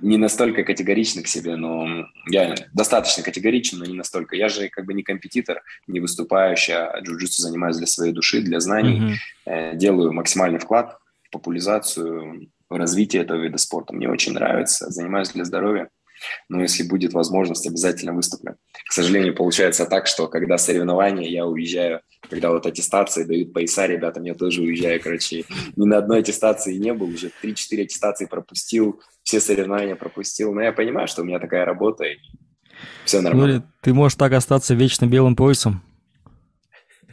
[0.02, 4.36] не настолько категоричный к себе, но я достаточно категоричен, но не настолько.
[4.36, 8.60] Я же как бы не компетитор, не выступающий, а джиу-джитсу занимаюсь для своей души, для
[8.60, 9.76] знаний, uh-huh.
[9.76, 13.94] делаю максимальный вклад в популяризацию, в развитие этого вида спорта.
[13.94, 15.90] Мне очень нравится, занимаюсь для здоровья
[16.50, 18.56] но если будет возможность, обязательно выступлю.
[18.88, 24.22] К сожалению, получается так, что когда соревнования, я уезжаю, когда вот аттестации дают пояса, ребята,
[24.22, 29.40] я тоже уезжаю, короче, ни на одной аттестации не был, уже 3-4 аттестации пропустил, все
[29.40, 32.18] соревнования пропустил, но я понимаю, что у меня такая работа, и
[33.06, 33.56] все нормально.
[33.58, 35.84] Ну, ты можешь так остаться вечно белым поясом,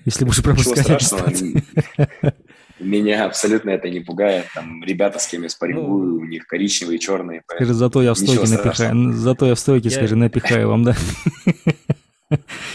[0.05, 1.65] если будешь пропускать аттестации.
[2.81, 4.47] Меня абсолютно это не пугает.
[4.55, 7.43] Там ребята, с кем я спаррингую, ну, у них коричневые, черные.
[7.49, 9.13] Скажи, зато я в стойке напихаю.
[9.13, 9.95] Зато я в стойке, я...
[9.95, 10.97] скажи, напихаю вам, да?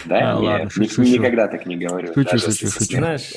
[0.06, 2.14] Да, а, ладно, шучу, никогда так не говорю.
[2.14, 2.96] Шучу, шучу, шучу.
[2.96, 3.32] Знаешь,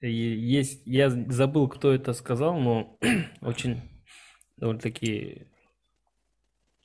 [0.00, 2.96] э, есть, я забыл, кто это сказал, но
[3.40, 3.80] очень
[4.58, 5.46] довольно-таки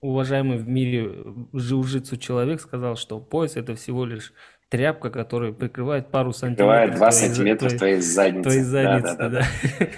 [0.02, 4.34] уважаемый в мире джиу-джитсу человек сказал, что пояс это всего лишь
[4.70, 6.68] тряпка, которая прикрывает пару сантиметров.
[6.68, 8.44] Прикрывает 2 сантиметра твоей, твоей задницы.
[8.44, 9.30] Твоей задницы, да.
[9.30, 9.48] да, да.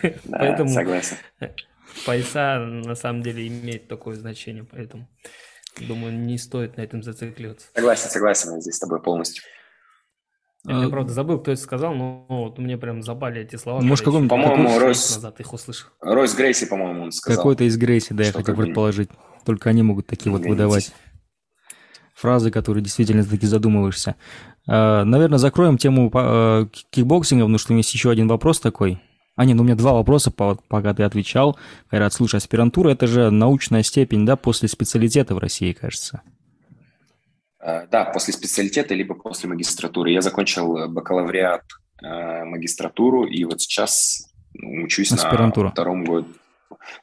[0.01, 0.13] да.
[0.30, 1.17] Поэтому согласен.
[2.06, 5.08] пояса на самом деле имеют такое значение, поэтому
[5.80, 7.67] думаю, не стоит на этом зацикливаться.
[7.75, 9.43] Согласен, согласен, я здесь с тобой полностью.
[10.65, 10.89] Я, а...
[10.89, 13.80] правда, забыл, кто это сказал, но вот мне прям забали эти слова.
[13.82, 15.15] Может, какой По-моему, Ройс...
[15.15, 15.89] назад их услышал.
[16.01, 17.38] Ройс Грейси, по-моему, он сказал.
[17.38, 19.10] Какой-то из Грейси, да, я хотел предположить.
[19.45, 20.93] Только они могут такие вот выдавать
[22.17, 24.15] фразы, которые действительно таки задумываешься.
[24.67, 28.99] Э, наверное, закроем тему э, кикбоксинга, потому что у меня есть еще один вопрос такой.
[29.36, 31.60] А, нет, ну у меня два вопроса, пока ты отвечал.
[31.91, 36.23] Кайрат, слушай, аспирантура– это же научная степень, да, после специалитета в России, кажется?
[37.62, 40.12] Э, да, после специалитета, либо после магистратуры.
[40.12, 41.63] Я закончил бакалавриат,
[41.99, 45.65] магистратуру, и вот сейчас ну, учусь Аспирантура.
[45.65, 46.27] на втором году.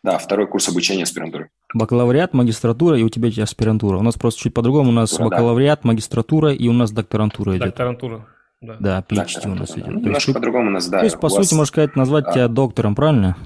[0.02, 1.50] Да, второй курс обучения аспирантуры.
[1.74, 3.98] Бакалавриат, магистратура, и у тебя аспирантура.
[3.98, 4.90] У нас просто чуть по-другому.
[4.90, 5.88] У нас Тура, бакалавриат, да.
[5.88, 7.66] магистратура, и у нас докторантура идет.
[7.66, 8.26] Докторантура,
[8.60, 8.76] да.
[8.78, 9.88] Да, PhD у нас идет.
[9.88, 10.98] Ну, немножко по-другому у нас, да.
[10.98, 11.52] То есть, по сути, вас...
[11.52, 12.32] можно сказать, назвать а...
[12.32, 13.36] тебя доктором, правильно?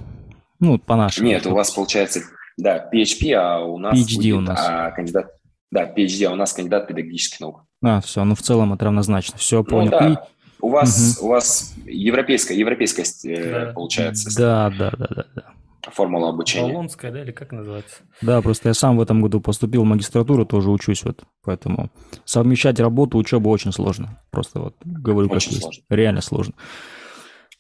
[0.61, 1.29] Ну, по-нашему.
[1.29, 2.21] Нет, у вас получается,
[2.57, 4.61] да, PHP, а у нас PhD будет, у нас.
[4.69, 5.31] А, кандидат,
[5.71, 7.65] да, PhD, а у нас кандидат педагогических наук.
[7.83, 9.39] А, все, ну в целом это равнозначно.
[9.39, 9.91] Все, ну понял.
[9.93, 10.09] Ну, да.
[10.09, 10.17] И...
[10.61, 11.27] У вас, угу.
[11.27, 13.73] у вас европейская, европейская э, да.
[13.73, 14.37] получается.
[14.37, 15.45] Да, да, да, да, да
[15.83, 16.73] формула обучения.
[16.73, 17.97] Болонская, да, или как называется?
[18.21, 21.91] Да, просто я сам в этом году поступил в магистратуру, тоже учусь вот, поэтому
[22.25, 24.21] совмещать работу, учебу очень сложно.
[24.31, 25.77] Просто вот говорю, очень как сложно.
[25.77, 25.85] есть.
[25.89, 26.55] Реально сложно.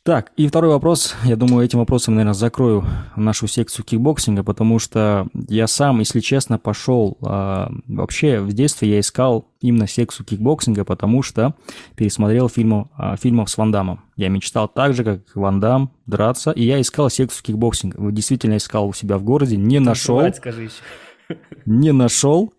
[0.08, 1.14] Так, и второй вопрос.
[1.22, 2.82] Я думаю, этим вопросом, наверное, закрою
[3.14, 7.18] нашу секцию кикбоксинга, потому что я сам, если честно, пошел...
[7.20, 11.56] Э, вообще, в детстве я искал именно секцию кикбоксинга, потому что
[11.94, 14.00] пересмотрел фильмов, э, фильмов с Ван Дамом.
[14.16, 18.10] Я мечтал так же, как Ван Дам, драться, и я искал секцию кикбоксинга.
[18.10, 20.22] Действительно искал у себя в городе, не нашел.
[20.32, 21.36] Скажи еще.
[21.66, 22.54] Не нашел.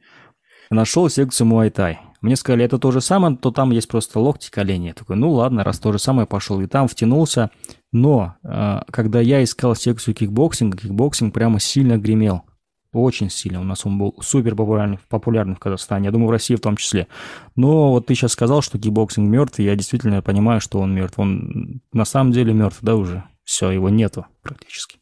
[0.69, 1.97] Нашел секцию Муайтай.
[2.21, 4.88] Мне сказали, это то же самое, то там есть просто локти, колени.
[4.88, 6.60] Я такой, ну ладно, раз то же самое, пошел.
[6.62, 7.49] И там втянулся.
[7.91, 12.43] Но э, когда я искал секцию кикбоксинга, кикбоксинг прямо сильно гремел.
[12.91, 13.62] Очень сильно.
[13.62, 16.05] У нас он был супер популярный, популярный в Казахстане.
[16.05, 17.08] Я думаю, в России в том числе.
[17.55, 21.19] Но вот ты сейчас сказал, что кикбоксинг мертв, и я действительно понимаю, что он мертв.
[21.19, 23.23] Он на самом деле мертв, да, уже?
[23.43, 24.98] Все, его нету практически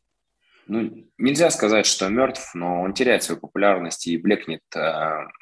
[0.68, 4.80] ну, нельзя сказать, что мертв, но он теряет свою популярность и блекнет э,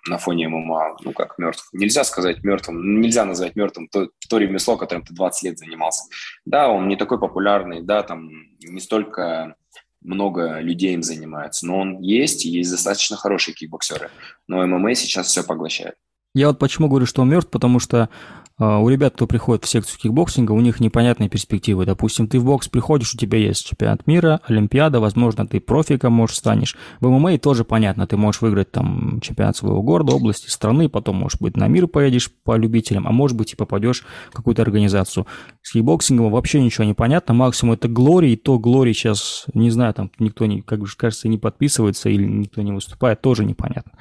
[0.07, 1.69] на фоне ММА, ну, как мертв.
[1.73, 6.03] Нельзя сказать мертвым, нельзя назвать мертвым то, то ремесло, которым ты 20 лет занимался.
[6.45, 9.55] Да, он не такой популярный, да, там не столько
[10.01, 14.11] много людей им занимается, но он есть, и есть достаточно хорошие кикбоксеры.
[14.47, 15.95] Но ММА сейчас все поглощает.
[16.33, 18.09] Я вот почему говорю, что он мертв, потому что
[18.57, 21.85] у ребят, кто приходит в секцию кикбоксинга, у них непонятные перспективы.
[21.85, 26.37] Допустим, ты в бокс приходишь, у тебя есть чемпионат мира, Олимпиада, возможно, ты профиком можешь
[26.37, 26.77] станешь.
[27.01, 31.41] В ММА тоже понятно, ты можешь выиграть там чемпионат своего города, области, страны, потом, может
[31.41, 35.27] быть, на мир поедешь по любителям, а может быть, и попадешь в какую-то организацию.
[35.61, 39.93] С кикбоксингом вообще ничего не понятно, максимум это Glory, и то Glory сейчас, не знаю,
[39.93, 43.91] там никто, не, как кажется, не подписывается или никто не выступает, тоже непонятно.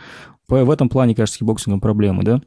[0.46, 2.40] В этом плане, кажется, с кикбоксингом проблемы, да?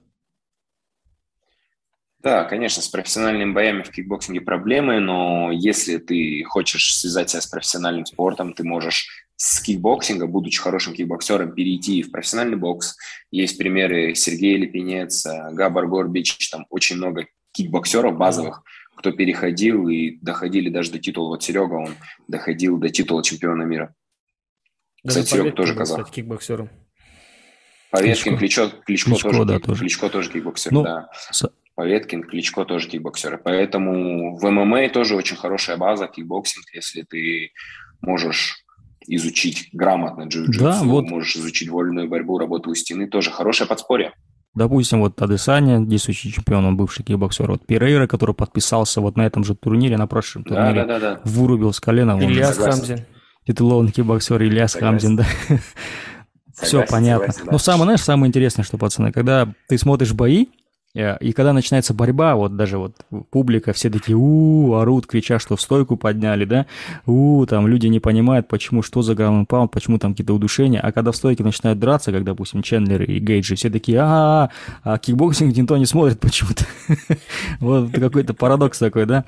[2.20, 7.48] Да, конечно, с профессиональными боями в кикбоксинге проблемы, но если ты хочешь связать себя с
[7.48, 12.98] профессиональным спортом, ты можешь с кикбоксинга, будучи хорошим кикбоксером, перейти в профессиональный бокс.
[13.30, 18.64] Есть примеры Сергея Липинец, Габор Горбич, там очень много кикбоксеров базовых,
[18.96, 21.30] кто переходил и доходили даже до титула.
[21.30, 21.96] Вот Серега, он
[22.28, 23.94] доходил до титула чемпиона мира.
[25.04, 26.10] Даже Кстати, Серега тоже казах.
[26.10, 26.70] кикбоксером.
[27.92, 29.80] Поветкин, Кличко, Кличко, Кличко, тоже, да, тоже.
[29.82, 31.10] Кличко тоже кикбоксер, ну, да.
[31.78, 33.38] Поветкин, Кличко тоже кикбоксеры.
[33.38, 37.52] Поэтому в ММА тоже очень хорошая база, кикбоксинг, если ты
[38.02, 38.66] можешь
[39.06, 41.06] изучить грамотно джиу-джитсу, да, вот.
[41.06, 44.14] можешь изучить вольную борьбу, работу у стены, тоже хорошее подспорье.
[44.56, 47.52] Допустим, вот Адесаня, действующий чемпион, он бывший кикбоксер.
[47.52, 51.16] Вот Перейра, который подписался вот на этом же турнире, на прошлом турнире, да, да, да,
[51.18, 51.22] да.
[51.26, 52.20] вырубил с колена.
[52.20, 53.06] Ильяс Хамзин.
[53.46, 55.28] Титулованный кикбоксер Ильяс Хамзин, да.
[56.60, 57.28] Все понятно.
[57.28, 57.52] Согласен, да.
[57.52, 60.48] Но самое, знаешь, самое интересное, что, пацаны, когда ты смотришь бои,
[60.98, 62.96] и когда начинается борьба, вот даже вот
[63.30, 66.66] публика, все такие у, орут, кричат, что в стойку подняли, да,
[67.06, 70.92] у, там люди не понимают, почему, что за ground pound, почему там какие-то удушения, а
[70.92, 74.50] когда в стойке начинают драться, как, допустим, Чендлер и Гейджи, все такие, а,
[74.84, 76.66] а кикбоксинг никто не смотрит почему-то.
[77.60, 79.26] Вот какой-то парадокс такой, да?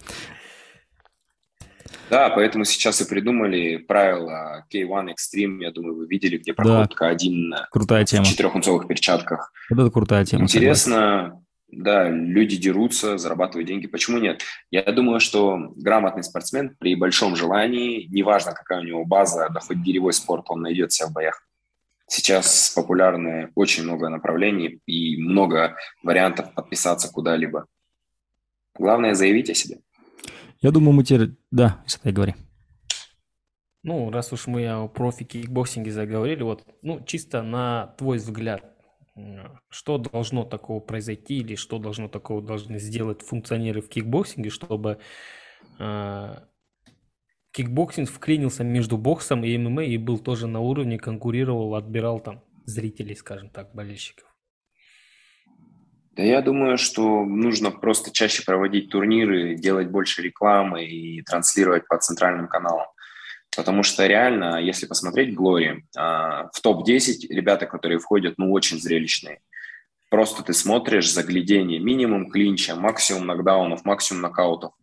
[2.09, 7.13] Да, поэтому сейчас и придумали правила K1 Extreme, я думаю, вы видели, где проходит да.
[7.13, 8.23] К1 крутая тема.
[8.23, 9.51] в четырехунцовых перчатках.
[9.69, 10.43] Вот это крутая тема.
[10.43, 13.87] Интересно, согласен да, люди дерутся, зарабатывают деньги.
[13.87, 14.41] Почему нет?
[14.71, 19.77] Я думаю, что грамотный спортсмен при большом желании, неважно, какая у него база, да хоть
[19.77, 21.45] гиревой спорт, он найдет себя в боях.
[22.07, 27.67] Сейчас популярны очень много направлений и много вариантов подписаться куда-либо.
[28.77, 29.79] Главное, заявить о себе.
[30.61, 31.35] Я думаю, мы теперь...
[31.51, 32.35] Да, если говори.
[33.83, 38.68] Ну, раз уж мы о профи-кикбоксинге заговорили, вот, ну, чисто на твой взгляд,
[39.69, 44.99] что должно такого произойти или что должно такого должны сделать функционеры в кикбоксинге, чтобы
[45.79, 46.35] э,
[47.51, 53.15] кикбоксинг вклинился между боксом и ММА и был тоже на уровне, конкурировал, отбирал там зрителей,
[53.15, 54.29] скажем так, болельщиков?
[56.11, 61.97] Да я думаю, что нужно просто чаще проводить турниры, делать больше рекламы и транслировать по
[61.97, 62.87] центральным каналам.
[63.55, 69.39] Потому что реально, если посмотреть Glory, в топ-10 ребята, которые входят, ну, очень зрелищные.
[70.09, 74.73] Просто ты смотришь заглядение, минимум клинча, максимум нокдаунов, максимум нокаутов.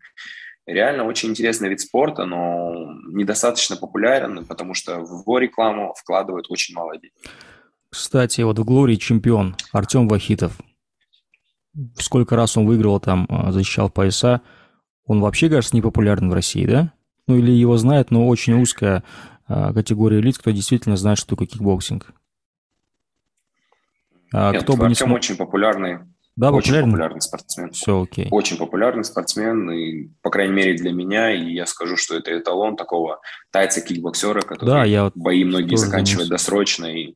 [0.67, 6.75] Реально очень интересный вид спорта, но недостаточно популярен, потому что в его рекламу вкладывают очень
[6.75, 7.15] мало денег.
[7.89, 10.59] Кстати, вот в Glory чемпион Артем Вахитов.
[11.99, 14.41] Сколько раз он выиграл там, а, защищал пояса.
[15.07, 16.93] Он вообще, кажется, не популярен в России, да?
[17.27, 19.03] Ну или его знает, но очень узкая
[19.49, 22.13] а, категория лиц, кто действительно знает, что такое кикбоксинг.
[24.33, 25.15] А, Нет, кто бы не см...
[25.15, 26.01] очень популярный.
[26.37, 26.91] Да, очень популярный?
[26.93, 27.71] популярный спортсмен.
[27.73, 28.29] Все окей.
[28.31, 32.77] Очень популярный спортсмен, и, по крайней мере, для меня, и я скажу, что это эталон
[32.77, 33.21] такого
[33.53, 37.15] тайца-кикбоксера, который да, я бои многие заканчивает досрочно и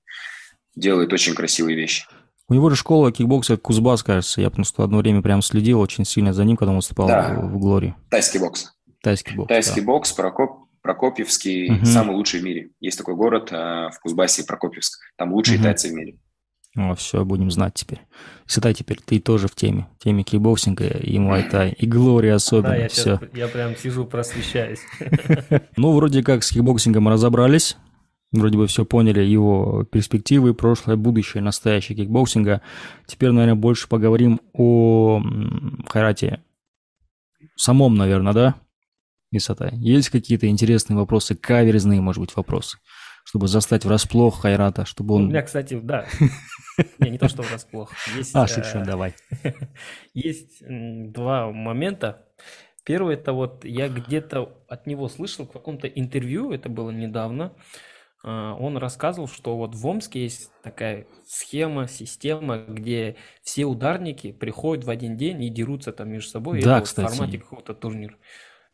[0.75, 2.07] делает очень красивые вещи.
[2.49, 4.41] У него же школа кикбокса Кузбасс, кажется.
[4.41, 7.35] Я потому что одно время прям следил очень сильно за ним, когда он выступал да.
[7.35, 7.95] в, в Глории.
[8.11, 8.73] Тайский бокс.
[9.03, 9.49] Тайский бокс.
[9.49, 9.87] Тайский да.
[9.87, 11.85] бокс, Прокоп, Прокопьевский, угу.
[11.85, 12.71] самый лучший в мире.
[12.81, 14.99] Есть такой город э, в Кузбассе, Прокопьевск.
[15.17, 15.65] Там лучшие угу.
[15.65, 16.19] тайцы в мире.
[16.77, 18.01] О, все, будем знать теперь.
[18.47, 19.89] Сюда теперь ты тоже в теме.
[19.99, 22.71] В теме кикбоксинга и муайтай, и Glory особенно.
[22.71, 23.19] Да, я, все.
[23.19, 24.81] Сейчас, я прям сижу, просвещаюсь.
[25.77, 27.77] Ну, вроде как с кикбоксингом разобрались.
[28.33, 32.63] Вроде бы все поняли его перспективы, прошлое, будущее, настоящее кикбоксинга.
[33.07, 35.21] Теперь, наверное, больше поговорим о
[35.89, 36.41] Кайрате
[37.57, 38.55] самом, наверное, да?
[39.33, 39.71] Исата.
[39.75, 42.79] Есть какие-то интересные вопросы, каверзные, может быть, вопросы?
[43.25, 45.27] чтобы застать врасплох Хайрата, чтобы он...
[45.27, 46.07] У меня, кстати, да.
[46.99, 47.93] Не, не то, что врасплох.
[48.17, 49.15] Есть, а, шучу, э, давай.
[50.15, 52.27] Есть два момента.
[52.85, 57.53] Первый, это вот я где-то от него слышал в каком-то интервью, это было недавно,
[58.23, 64.85] а, он рассказывал, что вот в Омске есть такая схема, система, где все ударники приходят
[64.85, 66.63] в один день и дерутся там между собой.
[66.63, 67.07] Да, это кстати.
[67.07, 68.17] в формате какого-то турнира.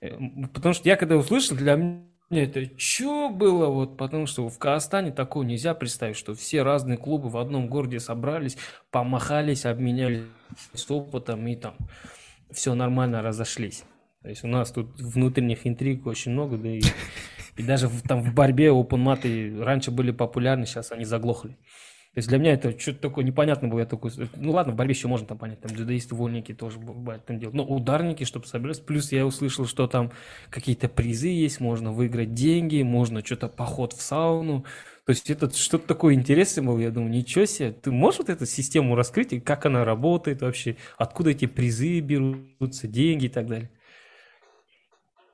[0.00, 0.16] Э,
[0.52, 5.12] потому что я когда услышал, для меня это что было вот, потому что в Казахстане
[5.12, 8.56] такого нельзя представить, что все разные клубы в одном городе собрались,
[8.90, 10.24] помахались, обменялись
[10.88, 11.76] опытом и там
[12.50, 13.84] все нормально разошлись.
[14.22, 16.80] То есть у нас тут внутренних интриг очень много, да и,
[17.56, 21.56] и даже в, там в борьбе open маты раньше были популярны, сейчас они заглохли.
[22.16, 23.80] То есть для меня это что-то такое непонятно было.
[23.80, 27.26] Я такой, ну ладно, в борьбе еще можно там понять, там дзюдоисты, вольники тоже бывает
[27.26, 27.54] там делать.
[27.54, 28.82] Но ударники, чтобы собираться.
[28.82, 30.10] Плюс я услышал, что там
[30.48, 34.64] какие-то призы есть, можно выиграть деньги, можно что-то поход в сауну.
[35.04, 36.78] То есть это что-то такое интересное было.
[36.78, 37.72] Я думаю, ничего себе.
[37.72, 40.76] Ты можешь вот эту систему раскрыть, и как она работает вообще?
[40.96, 43.68] Откуда эти призы берутся, деньги и так далее?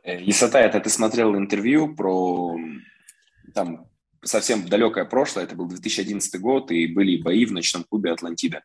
[0.02, 2.56] Исата, это ты смотрел интервью про
[3.54, 3.86] там
[4.22, 8.62] совсем далекое прошлое, это был 2011 год, и были бои в ночном клубе «Атлантида».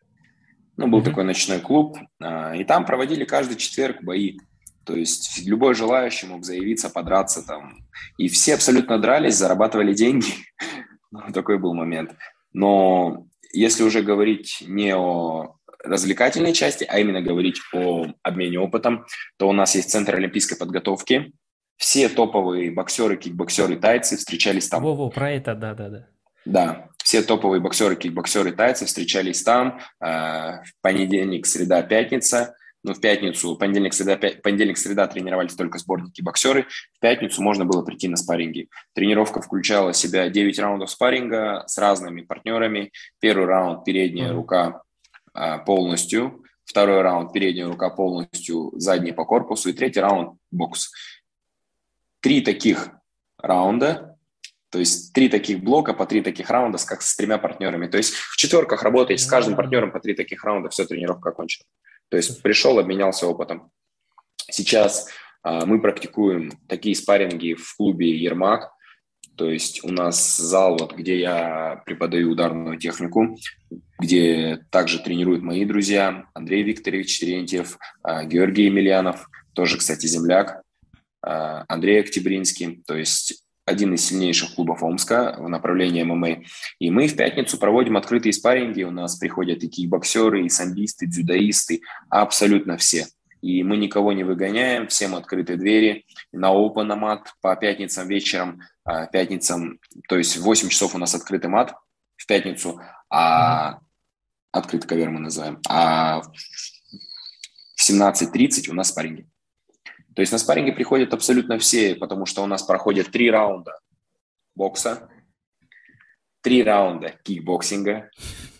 [0.77, 1.03] Ну, был mm-hmm.
[1.05, 4.37] такой ночной клуб, а, и там проводили каждый четверг бои.
[4.83, 7.79] То есть любой желающий мог заявиться, подраться там.
[8.17, 10.27] И все абсолютно дрались, зарабатывали деньги.
[11.09, 12.17] Ну, такой был момент.
[12.51, 19.05] Но если уже говорить не о развлекательной части, а именно говорить о обмене опытом,
[19.37, 21.31] то у нас есть Центр олимпийской подготовки,
[21.77, 24.83] все топовые боксеры, кикбоксеры, тайцы встречались там.
[24.83, 26.07] Во-во, про это, да-да-да.
[26.45, 32.55] Да, все топовые боксеры, кикбоксеры, тайцы встречались там э, в понедельник, среда, пятница.
[32.83, 34.31] Ну, в пятницу, понедельник, среда, пя...
[34.41, 36.67] понедельник, среда тренировались только сборники боксеры.
[36.93, 38.69] В пятницу можно было прийти на спарринги.
[38.93, 42.91] Тренировка включала в себя 9 раундов спарринга с разными партнерами.
[43.19, 44.35] Первый раунд передняя mm-hmm.
[44.35, 44.81] рука
[45.33, 46.43] э, полностью.
[46.63, 49.69] Второй раунд передняя рука полностью, задний по корпусу.
[49.69, 50.91] И третий раунд бокс
[52.19, 52.89] три таких
[53.37, 54.17] раунда,
[54.69, 57.87] то есть три таких блока по три таких раунда, как с тремя партнерами.
[57.87, 61.65] То есть в четверках работаете с каждым партнером по три таких раунда, все, тренировка окончена.
[62.09, 63.71] То есть пришел, обменялся опытом.
[64.49, 65.09] Сейчас
[65.43, 68.71] а, мы практикуем такие спарринги в клубе «Ермак»,
[69.37, 73.37] то есть у нас зал, вот, где я преподаю ударную технику,
[73.99, 80.63] где также тренируют мои друзья Андрей Викторович Терентьев, а, Георгий Емельянов, тоже, кстати, земляк,
[81.67, 86.43] Андрей Октябринский, то есть один из сильнейших клубов Омска в направлении ММА.
[86.79, 88.83] И мы в пятницу проводим открытые спарринги.
[88.83, 93.07] У нас приходят и кикбоксеры, и самбисты, дзюдоисты, абсолютно все.
[93.41, 96.05] И мы никого не выгоняем, всем открыты двери.
[96.31, 101.13] На open mat по пятницам вечером, э, пятницам, то есть в 8 часов у нас
[101.13, 101.75] открытый мат
[102.15, 103.79] в пятницу, а
[104.51, 109.27] открытый ковер мы называем, а в 17.30 у нас спарринги.
[110.17, 113.77] То есть на спарринге приходят абсолютно все, потому что у нас проходят три раунда
[114.55, 115.11] бокса,
[116.41, 118.09] три раунда кикбоксинга,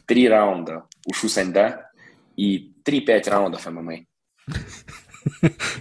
[0.05, 1.89] три раунда ушу саньда
[2.35, 4.01] и три-пять раундов ММА.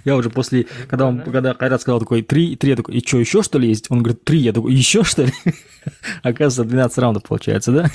[0.06, 3.18] Я уже после, когда он, когда Кайрат сказал такой, три, три, я такой, и что,
[3.18, 3.90] еще что ли есть?
[3.90, 5.32] Он говорит, три, я такой, еще что ли?
[6.22, 7.90] Оказывается, 12 раундов получается, да?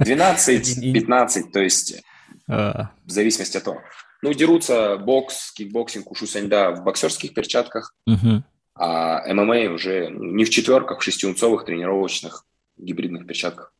[0.00, 2.02] 12-15, то есть
[2.48, 2.90] а.
[3.04, 3.80] в зависимости от того.
[4.24, 8.42] Ну, дерутся бокс, кикбоксинг, ушу саньда в боксерских перчатках, угу.
[8.74, 12.46] а ММА уже не в четверках, в шестиунцовых тренировочных
[12.78, 13.74] гибридных перчатках.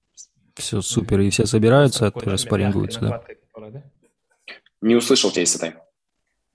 [0.55, 3.25] Все супер, и все собираются, тоже спаррингуются, да?
[3.71, 3.83] да?
[4.83, 5.77] Не услышал тебя, Исатай.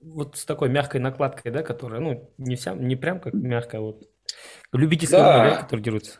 [0.00, 4.08] Вот с такой мягкой накладкой, да, которая, ну, не вся, не прям как мягкая, вот
[4.72, 5.44] Любительская да.
[5.44, 6.18] ММА, которые дерутся?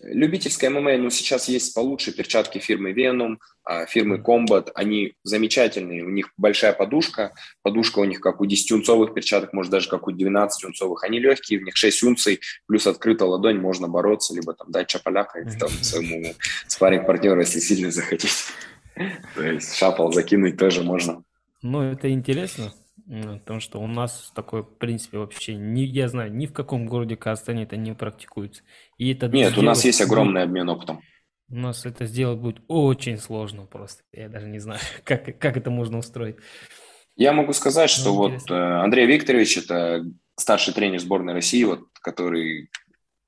[0.00, 6.10] Любительская ММА, ну, сейчас есть получше перчатки фирмы Venom, а, фирмы Combat, они замечательные, у
[6.10, 10.98] них большая подушка, подушка у них как у 10-унцовых перчаток, может даже как у 12-унцовых,
[11.02, 15.44] они легкие, в них 6 унций, плюс открыта ладонь, можно бороться, либо там дать чапаляка
[15.58, 16.34] там, своему
[16.68, 18.46] спарринг партнеру, если сильно захотеть.
[19.34, 21.24] То есть шапал закинуть тоже можно.
[21.62, 22.72] Ну, это интересно.
[23.08, 27.16] Потому что у нас такое, в принципе, вообще, не, я знаю, ни в каком городе
[27.16, 28.62] Казахстане это не практикуется.
[28.98, 31.00] И это Нет, у нас есть огромный обмен опытом.
[31.50, 34.02] У нас это сделать будет очень сложно просто.
[34.12, 36.36] Я даже не знаю, как, как это можно устроить.
[37.16, 40.04] Я могу сказать, что ну, вот э, Андрей Викторович– это
[40.36, 42.70] старший тренер сборной России, вот, который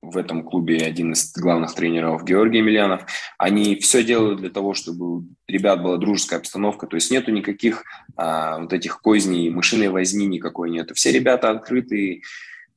[0.03, 3.05] в этом клубе один из главных тренеров Георгий Емельянов.
[3.37, 6.87] Они все делают для того, чтобы у ребят была дружеская обстановка.
[6.87, 7.85] То есть нету никаких
[8.17, 10.95] а, вот этих козней, мышиной возни никакой нету.
[10.95, 12.23] Все ребята открытые,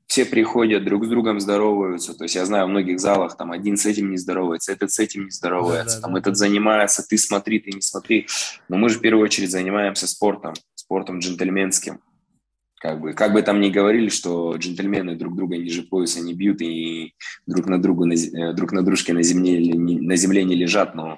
[0.06, 2.14] все приходят, друг с другом здороваются.
[2.14, 5.00] То есть я знаю, в многих залах там один с этим не здоровается, этот с
[5.00, 8.28] этим не здоровается, да, там да, этот занимается, ты смотри, ты не смотри.
[8.68, 12.02] Но мы же в первую очередь занимаемся спортом, спортом джентльменским.
[12.84, 16.62] Как бы, как бы там ни говорили, что джентльмены друг друга ниже пояса не бьют
[16.62, 17.16] и
[17.48, 21.18] друг на, другу, э, друг на дружке на земле, на земле не лежат, но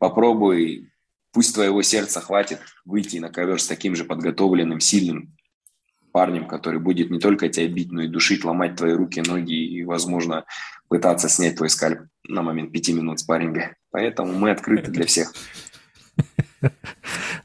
[0.00, 0.90] попробуй,
[1.30, 5.36] пусть твоего сердца хватит выйти на ковер с таким же подготовленным, сильным
[6.10, 9.84] парнем, который будет не только тебя бить, но и душить, ломать твои руки, ноги и,
[9.84, 10.44] возможно,
[10.88, 13.76] пытаться снять твой скальп на момент пяти минут спарринга.
[13.92, 15.32] Поэтому мы открыты для всех.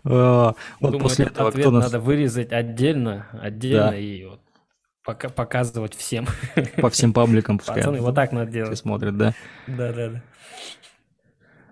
[0.04, 0.56] Вот
[1.00, 1.86] после этого кто нас...
[1.86, 4.42] надо вырезать отдельно, отдельно и вот
[5.04, 6.28] пока показывать всем.
[6.78, 7.78] По всем пабликам пускай.
[7.78, 8.74] Пацаны, вот так надо делать.
[8.74, 9.34] Все смотрят, да?
[9.68, 10.24] Да, да, да.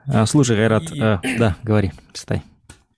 [0.07, 0.99] А, слушай, Гайрат, и...
[0.99, 2.41] а, да, говори, читай.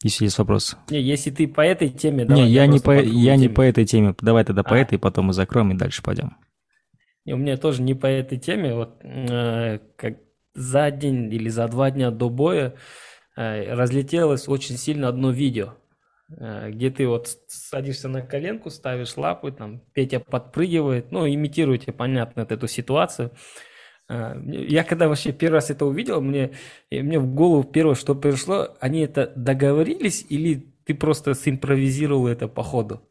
[0.01, 0.77] Если есть вопрос.
[0.89, 2.43] Не, если ты по этой теме, давай.
[2.43, 4.15] Не, я, не по, я не по этой теме.
[4.21, 4.77] Давай тогда по а.
[4.77, 6.37] этой, потом мы закроем и дальше пойдем.
[7.25, 8.73] И у меня тоже не по этой теме.
[8.73, 10.19] Вот э, как
[10.53, 12.77] за день или за два дня до боя Э,
[13.39, 15.75] разлетелось очень сильно одно видео,
[16.29, 22.41] э, где ты вот садишься на коленку, ставишь лапы, там Петя подпрыгивает, ну, имитируете, понятно,
[22.41, 23.31] эту ситуацию.
[24.09, 26.51] Э, я когда вообще первый раз это увидел, мне,
[26.91, 32.63] мне в голову первое, что пришло, они это договорились или ты просто симпровизировал это по
[32.63, 33.01] ходу?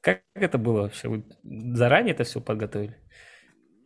[0.00, 1.08] Как это было вообще?
[1.08, 2.96] Вы заранее это все подготовили?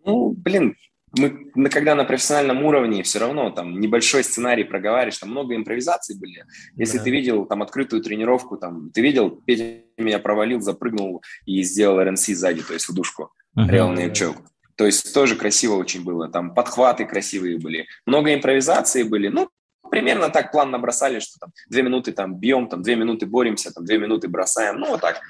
[0.04, 0.74] Ну, блин,
[1.16, 6.44] мы, когда на профессиональном уровне, все равно там небольшой сценарий проговариваешь, там много импровизаций были.
[6.76, 7.04] Если да.
[7.04, 12.26] ты видел там открытую тренировку, там ты видел, Петя меня провалил, запрыгнул и сделал РНС
[12.26, 13.68] сзади, то есть в душку, uh-huh.
[13.68, 14.36] реальный чок.
[14.76, 19.48] То есть тоже красиво очень было, там подхваты красивые были, много импровизации были, ну,
[19.90, 23.84] примерно так план набросали, что там две минуты там бьем, там две минуты боремся, там
[23.84, 25.20] две минуты бросаем, ну вот так.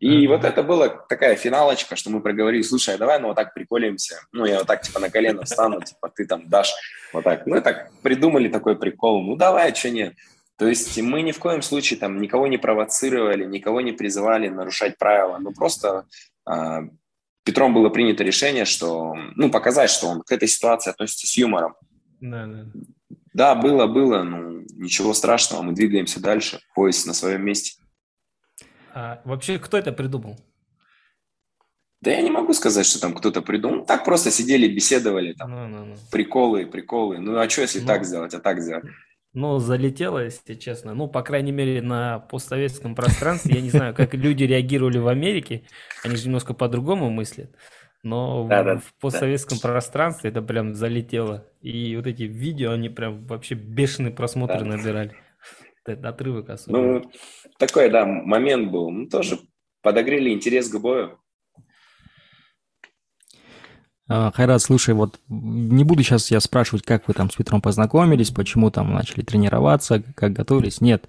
[0.00, 0.28] И mm-hmm.
[0.28, 4.20] вот это была такая финалочка, что мы проговорили, слушай, а давай ну вот так приколимся.
[4.32, 6.72] Ну, я вот так типа на колено встану, типа ты там дашь
[7.12, 7.46] вот так.
[7.46, 9.22] Мы так придумали такой прикол.
[9.22, 10.14] Ну, давай, а что нет.
[10.56, 14.98] То есть мы ни в коем случае там никого не провоцировали, никого не призывали нарушать
[14.98, 15.38] правила.
[15.38, 16.06] Мы просто
[16.50, 16.80] э,
[17.44, 21.74] Петром было принято решение, что, ну, показать, что он к этой ситуации относится с юмором.
[22.20, 22.66] Да, да.
[23.32, 27.80] Да, было, было, ну, ничего страшного, мы двигаемся дальше, поезд на своем месте.
[28.94, 30.36] А вообще, кто это придумал?
[32.00, 33.84] Да я не могу сказать, что там кто-то придумал.
[33.84, 35.94] Так просто сидели, беседовали, там, ну, ну, ну.
[36.10, 37.18] приколы, приколы.
[37.18, 38.84] Ну, а что, если ну, так сделать, а так сделать?
[39.32, 40.94] Ну, залетело, если честно.
[40.94, 43.56] Ну, по крайней мере, на постсоветском пространстве.
[43.56, 45.62] Я не знаю, как люди реагировали в Америке.
[46.02, 47.54] Они же немножко по-другому мыслят.
[48.02, 49.68] Но да, в, да, в постсоветском да.
[49.68, 51.46] пространстве это прям залетело.
[51.60, 54.64] И вот эти видео, они прям вообще бешеные просмотры да.
[54.64, 55.14] набирали.
[55.92, 56.82] Отрывок особенно.
[56.82, 57.10] Ну,
[57.58, 58.90] такой, да, момент был.
[58.90, 59.38] Ну, тоже
[59.82, 61.18] подогрели интерес к бою.
[64.12, 68.30] А, Хайрат, слушай, вот не буду сейчас я спрашивать, как вы там с Петром познакомились,
[68.30, 70.80] почему там начали тренироваться, как готовились.
[70.80, 71.08] Нет,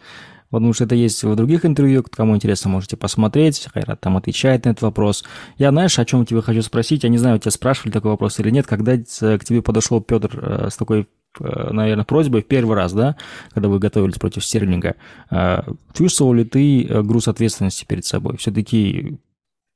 [0.52, 3.68] потому что это есть в других интервью, кому интересно, можете посмотреть.
[3.74, 5.24] Хайрат там отвечает на этот вопрос.
[5.58, 7.02] Я, знаешь, о чем тебе хочу спросить?
[7.04, 10.70] Я не знаю, тебя спрашивали такой вопрос или нет, когда к тебе подошел Петр э,
[10.70, 11.08] с такой
[11.40, 13.16] наверное, просьбой в первый раз, да,
[13.54, 14.96] когда вы готовились против Стерлинга,
[15.30, 15.62] э,
[15.94, 18.38] чувствовал ли ты э, груз ответственности перед собой?
[18.38, 19.18] Все-таки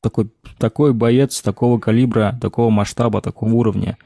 [0.02, 3.98] такой, такой боец такого калибра, такого масштаба, такого уровня.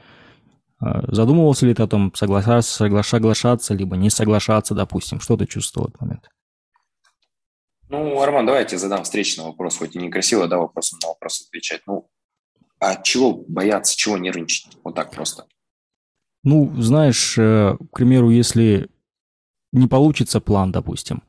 [0.80, 5.20] Задумывался ли ты о том, соглашаться, соглашаться, либо не соглашаться, допустим?
[5.20, 6.30] Что ты чувствовал в этот момент?
[7.90, 11.44] Ну, Арман, давай я тебе задам встречный вопрос, хоть и некрасиво, да, вопросом на вопрос
[11.46, 11.82] отвечать.
[11.86, 12.08] Ну,
[12.78, 14.78] а чего бояться, чего нервничать?
[14.84, 15.46] Вот так просто.
[16.42, 18.88] Ну, знаешь, э, к примеру, если
[19.72, 21.22] не получится план, допустим,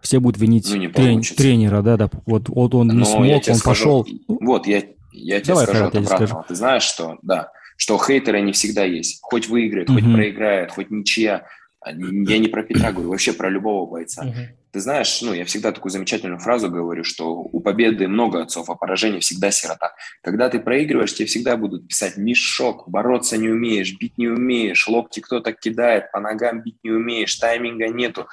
[0.00, 3.54] все будут винить ну, трен- тренера, да, да, вот, вот он не Но смог, он
[3.54, 4.06] скажу, пошел.
[4.28, 4.82] Вот, я,
[5.12, 6.44] я тебе Давай, скажу Харат, это.
[6.48, 9.20] Ты знаешь, что, да, что хейтеры не всегда есть.
[9.22, 9.98] Хоть выиграет, угу.
[9.98, 11.46] хоть проиграет, хоть ничья.
[11.86, 14.22] Я не про Петра говорю, вообще про любого бойца.
[14.22, 14.36] Угу.
[14.72, 18.74] Ты знаешь, ну, я всегда такую замечательную фразу говорю, что у победы много отцов, а
[18.74, 19.94] поражение всегда сирота.
[20.22, 25.20] Когда ты проигрываешь, тебе всегда будут писать мешок, бороться не умеешь, бить не умеешь, локти
[25.20, 28.28] кто-то кидает, по ногам бить не умеешь, тайминга нету.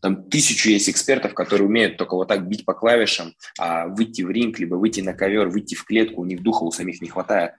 [0.00, 4.30] Там тысячу есть экспертов, которые умеют только вот так бить по клавишам, а выйти в
[4.30, 7.52] ринг, либо выйти на ковер, выйти в клетку, у них духа у самих не хватает.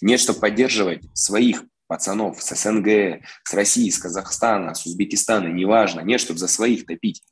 [0.00, 6.00] Нет, чтобы поддерживать своих пацанов с СНГ, с России, с Казахстана, с Узбекистана, неважно.
[6.00, 7.22] Нет, чтобы за своих топить.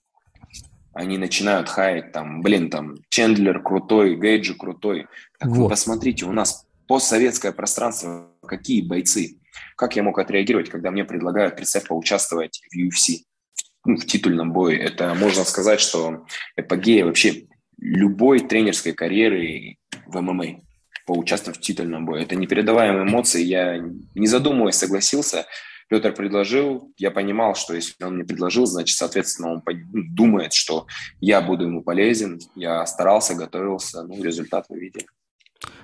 [0.92, 5.08] Они начинают хаять там, блин, там, Чендлер крутой, Гейджи крутой.
[5.38, 5.64] Так вот.
[5.64, 9.40] вы посмотрите, у нас постсоветское пространство, какие бойцы.
[9.76, 13.24] Как я мог отреагировать, когда мне предлагают, представь, поучаствовать в UFC,
[13.84, 14.78] ну, в титульном бое?
[14.78, 16.26] Это, можно сказать, что
[16.56, 17.48] эпогея вообще
[17.78, 20.60] любой тренерской карьеры в ММА
[21.06, 22.22] поучаствовать в титульном бое.
[22.22, 23.42] Это непередаваемые эмоции.
[23.42, 23.78] Я,
[24.14, 25.46] не задумываясь, согласился.
[25.88, 30.86] Петр предложил, я понимал, что если он мне предложил, значит, соответственно, он ну, думает, что
[31.20, 32.40] я буду ему полезен.
[32.56, 35.06] Я старался, готовился, ну, результат вы видели.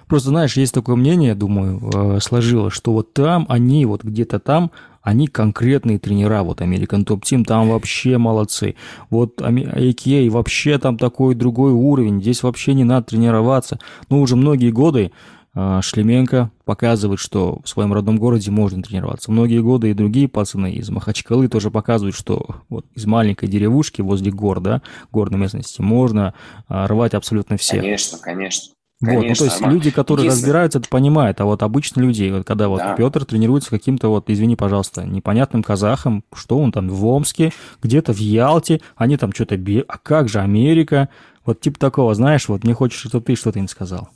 [0.08, 4.72] Просто, знаешь, есть такое мнение, думаю, э, сложилось, что вот там они, вот где-то там,
[5.03, 8.76] они конкретные тренера, вот American Top Team, там вообще молодцы.
[9.09, 13.78] Вот AKA вообще там такой другой уровень, здесь вообще не надо тренироваться.
[14.09, 15.12] Ну, уже многие годы
[15.55, 19.32] э, Шлеменко показывает, что в своем родном городе можно тренироваться.
[19.32, 24.30] Многие годы и другие пацаны из Махачкалы тоже показывают, что вот из маленькой деревушки возле
[24.30, 24.82] гор, да,
[25.12, 26.34] горной местности можно
[26.68, 27.80] э, рвать абсолютно все.
[27.80, 28.74] Конечно, конечно.
[29.03, 29.74] Конечно, вот, ну, то есть Арман.
[29.74, 30.40] люди, которые Если...
[30.40, 32.94] разбираются, это понимают, а вот обычные люди, вот, когда вот да.
[32.94, 37.51] Петр тренируется каким-то вот, извини, пожалуйста, непонятным казахом, что он там в Омске,
[37.82, 41.09] где-то в Ялте, они там что-то, а как же Америка,
[41.46, 44.11] вот типа такого, знаешь, вот мне хочется, чтобы ты что-то им сказал.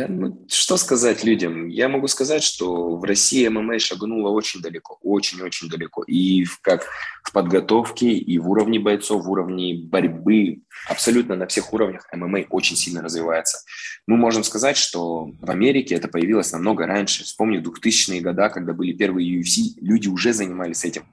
[0.00, 1.68] Да, ну, что сказать людям?
[1.68, 6.02] Я могу сказать, что в России ММА шагнула очень далеко, очень-очень далеко.
[6.04, 6.86] И в, как
[7.22, 12.76] в подготовке, и в уровне бойцов, в уровне борьбы, абсолютно на всех уровнях ММА очень
[12.76, 13.58] сильно развивается.
[14.06, 17.24] Мы можем сказать, что в Америке это появилось намного раньше.
[17.24, 21.04] Вспомни 2000-е годы, когда были первые UFC, люди уже занимались этим.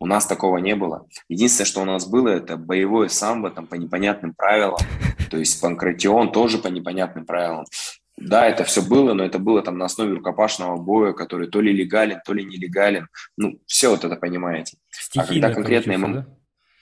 [0.00, 1.06] У нас такого не было.
[1.28, 4.80] Единственное, что у нас было, это боевое самбо там, по непонятным правилам.
[5.30, 7.64] То есть панкратион тоже по непонятным правилам.
[8.16, 11.72] Да, это все было, но это было там на основе рукопашного боя, который то ли
[11.72, 13.08] легален, то ли нелегален.
[13.36, 14.78] Ну, все вот это понимаете.
[14.90, 16.14] Стихийно, а когда конкретно ММА...
[16.14, 16.26] Да?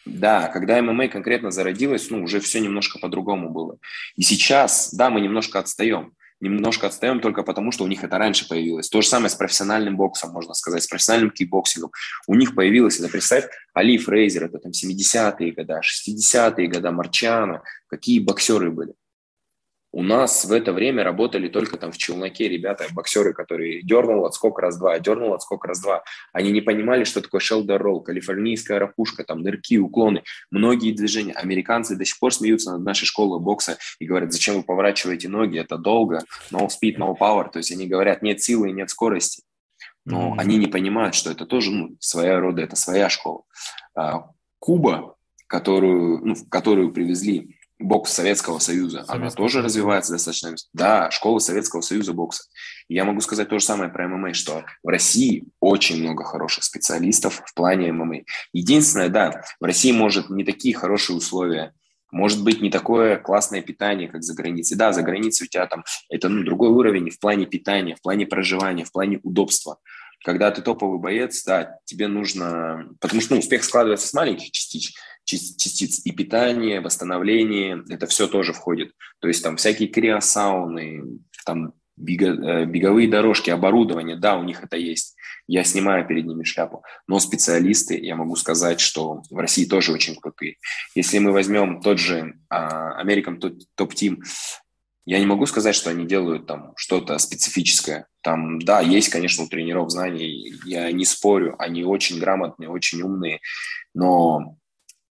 [0.04, 3.78] Да, когда ММА конкретно зародилась, ну, уже все немножко по-другому было.
[4.16, 6.12] И сейчас, да, мы немножко отстаем.
[6.40, 8.88] Немножко отстаем только потому, что у них это раньше появилось.
[8.88, 11.92] То же самое с профессиональным боксом, можно сказать, с профессиональным кикбоксингом.
[12.26, 18.18] У них появилось, это представь, Али Фрейзер, это там 70-е годы, 60-е годы, Марчиано, какие
[18.18, 18.94] боксеры были.
[19.94, 24.58] У нас в это время работали только там в челноке ребята, боксеры, которые дернул отскок
[24.58, 26.02] раз-два, дернул отскок раз-два.
[26.32, 31.34] Они не понимали, что такое шелдер ролл, калифорнийская ракушка, там нырки, уклоны, многие движения.
[31.34, 35.58] Американцы до сих пор смеются над нашей школой бокса и говорят, зачем вы поворачиваете ноги,
[35.58, 37.50] это долго, no speed, no power.
[37.52, 39.42] То есть они говорят, нет силы и нет скорости.
[40.06, 40.38] Но mm-hmm.
[40.38, 43.42] они не понимают, что это тоже ну, своя рода, это своя школа.
[43.94, 45.16] А, Куба,
[45.46, 49.66] которую, ну, которую привезли бокс Советского Союза, Советского она тоже Союза.
[49.66, 50.54] развивается достаточно.
[50.72, 52.44] Да, школа Советского Союза бокса.
[52.88, 56.64] И я могу сказать то же самое про ММА, что в России очень много хороших
[56.64, 58.22] специалистов в плане ММА.
[58.52, 61.74] Единственное, да, в России может не такие хорошие условия,
[62.12, 64.76] может быть не такое классное питание, как за границей.
[64.76, 68.26] Да, за границей у тебя там это ну, другой уровень в плане питания, в плане
[68.26, 69.78] проживания, в плане удобства.
[70.22, 72.90] Когда ты топовый боец, да, тебе нужно...
[73.00, 74.94] Потому что ну, успех складывается с маленьких частичек
[75.24, 78.92] частиц и питание, восстановление, это все тоже входит.
[79.20, 85.16] То есть там всякие криосауны, там э, беговые дорожки, оборудование, да, у них это есть.
[85.46, 86.82] Я снимаю перед ними шляпу.
[87.06, 90.56] Но специалисты, я могу сказать, что в России тоже очень крутые.
[90.94, 93.38] Если мы возьмем тот же uh, American
[93.76, 94.18] Top Team,
[95.04, 98.06] я не могу сказать, что они делают там что-то специфическое.
[98.20, 100.28] Там, да, есть, конечно, у тренеров знания,
[100.64, 103.40] я не спорю, они очень грамотные, очень умные,
[103.94, 104.56] но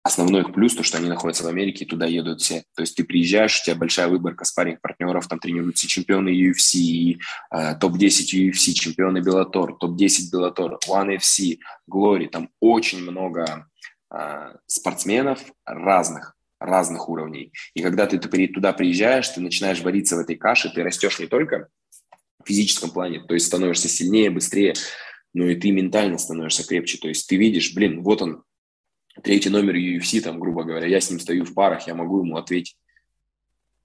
[0.05, 2.65] Основной их плюс, то, что они находятся в Америке, и туда едут все.
[2.77, 7.17] То есть ты приезжаешь, у тебя большая выборка спарринг партнеров, там тренируются чемпионы UFC,
[7.51, 11.59] э, топ-10 UFC, чемпионы Bellator, топ-10 Bellator, One FC,
[11.91, 13.67] Glory, там очень много
[14.15, 17.55] э, спортсменов разных, разных уровней.
[17.73, 21.29] И когда ты, ты туда приезжаешь, ты начинаешь вариться в этой каше, ты растешь не
[21.29, 21.69] только
[22.43, 24.75] в физическом плане, то есть становишься сильнее, быстрее,
[25.33, 26.99] но и ты ментально становишься крепче.
[26.99, 28.45] То есть ты видишь, блин, вот он,
[29.23, 32.37] третий номер UFC, там, грубо говоря, я с ним стою в парах, я могу ему
[32.37, 32.77] ответить.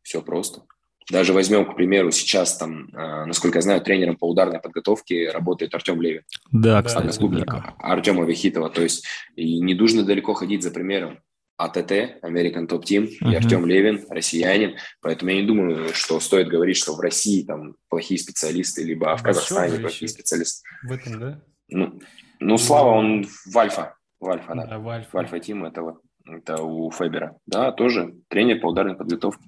[0.02, 0.64] Все просто.
[1.12, 5.74] Даже возьмем, к примеру, сейчас там, э, насколько я знаю, тренером по ударной подготовке работает
[5.74, 6.22] Артем Левин.
[6.52, 7.08] Да, кстати.
[7.08, 7.76] Одноклубника да.
[7.80, 8.70] Артема Вехитова.
[8.70, 9.06] То есть
[9.36, 11.20] и не нужно далеко ходить за примером.
[11.58, 13.34] АТТ, American Top Team, uh-huh.
[13.34, 14.78] и Артем Левин, россиянин.
[15.02, 19.24] Поэтому я не думаю, что стоит говорить, что в России там плохие специалисты, либо в
[19.24, 20.64] Казахстане плохие специалисты.
[20.84, 21.42] В этом, да?
[21.68, 22.00] Ну,
[22.40, 23.96] ну, Слава, он в Альфа.
[24.20, 24.66] В Альфа, да.
[24.66, 25.10] да в Альфа.
[25.12, 27.38] В Альфа Тим это, это у Фебера.
[27.46, 29.44] Да, тоже тренер по ударной подготовке.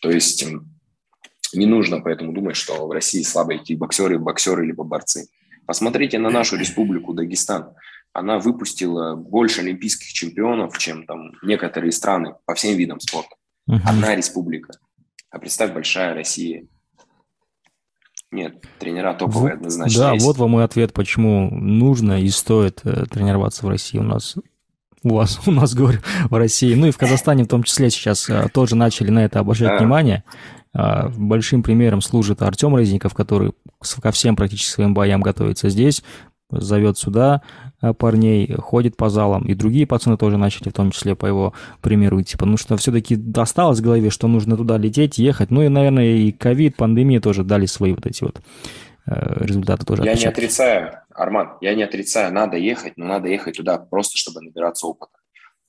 [0.00, 0.44] То есть
[1.52, 5.28] не нужно поэтому думать, что в России слабые идти боксеры, боксеры либо борцы.
[5.66, 7.74] Посмотрите на нашу республику Дагестан.
[8.12, 13.36] Она выпустила больше олимпийских чемпионов, чем там некоторые страны по всем видам спорта.
[13.84, 14.72] Одна республика.
[15.30, 16.66] А представь, большая Россия.
[18.32, 20.24] Нет, тренера топовые однозначно Да, есть.
[20.24, 23.98] вот вам и ответ, почему нужно и стоит э, тренироваться в России.
[23.98, 24.36] У нас
[25.02, 28.28] у вас, у нас, говорю, в России, ну и в Казахстане в том числе сейчас
[28.30, 29.78] э, тоже начали на это обращать да.
[29.78, 30.24] внимание.
[30.72, 33.52] А, большим примером служит Артем Резников, который
[34.00, 36.04] ко всем практически своим боям готовится здесь,
[36.50, 37.42] зовет сюда
[37.98, 42.20] парней, ходит по залам, и другие пацаны тоже начали, в том числе по его примеру
[42.20, 46.16] идти, потому что все-таки досталось в голове, что нужно туда лететь, ехать, ну и, наверное,
[46.16, 48.40] и ковид, пандемия тоже дали свои вот эти вот
[49.06, 50.04] э, результаты тоже.
[50.04, 54.40] Я не отрицаю, Арман, я не отрицаю, надо ехать, но надо ехать туда просто, чтобы
[54.42, 55.19] набираться опыта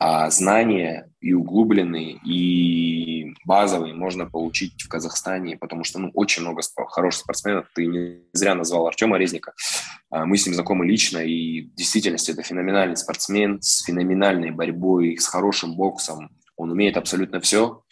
[0.04, 6.64] а знания и углубленные, и базовые можно получить в Казахстане, потому что ну, очень много
[6.88, 7.68] хороших спортсменов.
[7.76, 9.54] Ты не зря назвал Артема Резника.
[10.10, 15.20] А, мы с ним знакомы лично, и в действительности это феноменальный спортсмен с феноменальной борьбой,
[15.20, 16.32] с хорошим боксом.
[16.58, 17.84] Он умеет абсолютно все.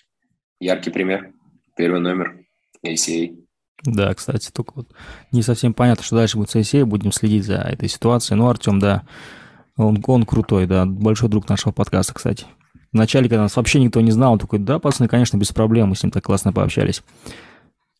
[0.59, 1.31] Яркий пример.
[1.75, 2.39] Первый номер
[2.83, 3.37] ACA.
[3.83, 4.87] Да, кстати, только вот
[5.31, 6.85] не совсем понятно, что дальше будет с ACA.
[6.85, 8.39] Будем следить за этой ситуацией.
[8.39, 9.03] Ну, Артем, да,
[9.85, 12.45] он, он крутой, да, большой друг нашего подкаста, кстати.
[12.91, 15.95] Вначале, когда нас вообще никто не знал, он такой, да, пацаны, конечно, без проблем, мы
[15.95, 17.03] с ним так классно пообщались.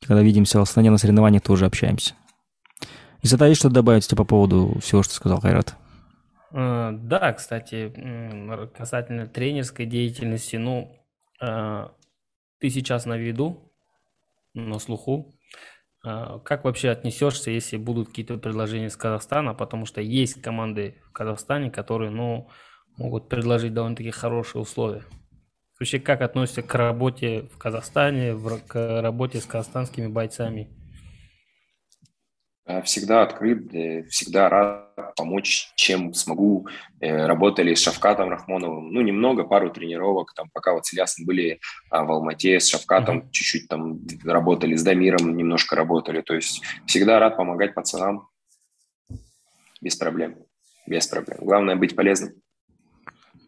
[0.06, 2.16] Когда видимся в Астане на соревнованиях, тоже общаемся.
[3.22, 5.76] И есть что добавить тебе по поводу всего, что сказал Хайрат?
[6.52, 7.94] Э, да, кстати,
[8.78, 10.92] касательно тренерской деятельности, ну,
[11.42, 11.88] э,
[12.60, 13.72] ты сейчас на виду,
[14.54, 15.34] на слуху,
[16.02, 19.54] как вообще отнесешься, если будут какие-то предложения из Казахстана?
[19.54, 22.50] Потому что есть команды в Казахстане, которые, ну,
[22.97, 25.04] могут предложить довольно-таки хорошие условия.
[25.80, 28.38] Вообще, как относишься к работе в Казахстане,
[28.68, 30.70] к работе с казахстанскими бойцами?
[32.70, 36.67] Э, всегда открыт, э, всегда рад помочь, чем смогу.
[37.01, 41.59] Э, работали с Шавкатом Рахмоновым, ну, немного, пару тренировок, там, пока вот с Ильясом были
[41.89, 43.32] а, в Алмате, с Шавкатом mm-hmm.
[43.32, 48.28] чуть-чуть там работали, с Дамиром немножко работали, то есть всегда рад помогать пацанам
[49.82, 50.36] без проблем,
[50.86, 51.39] без проблем.
[51.41, 52.34] Главное быть полезным.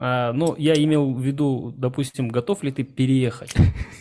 [0.03, 3.53] А, ну, я имел в виду, допустим, готов ли ты переехать?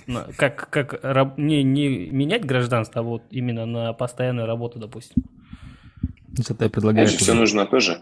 [0.37, 5.23] Как, как не, не менять гражданство, а вот именно на постоянную работу, допустим.
[6.37, 7.07] Это я предлагаю.
[7.07, 8.01] все нужно тоже.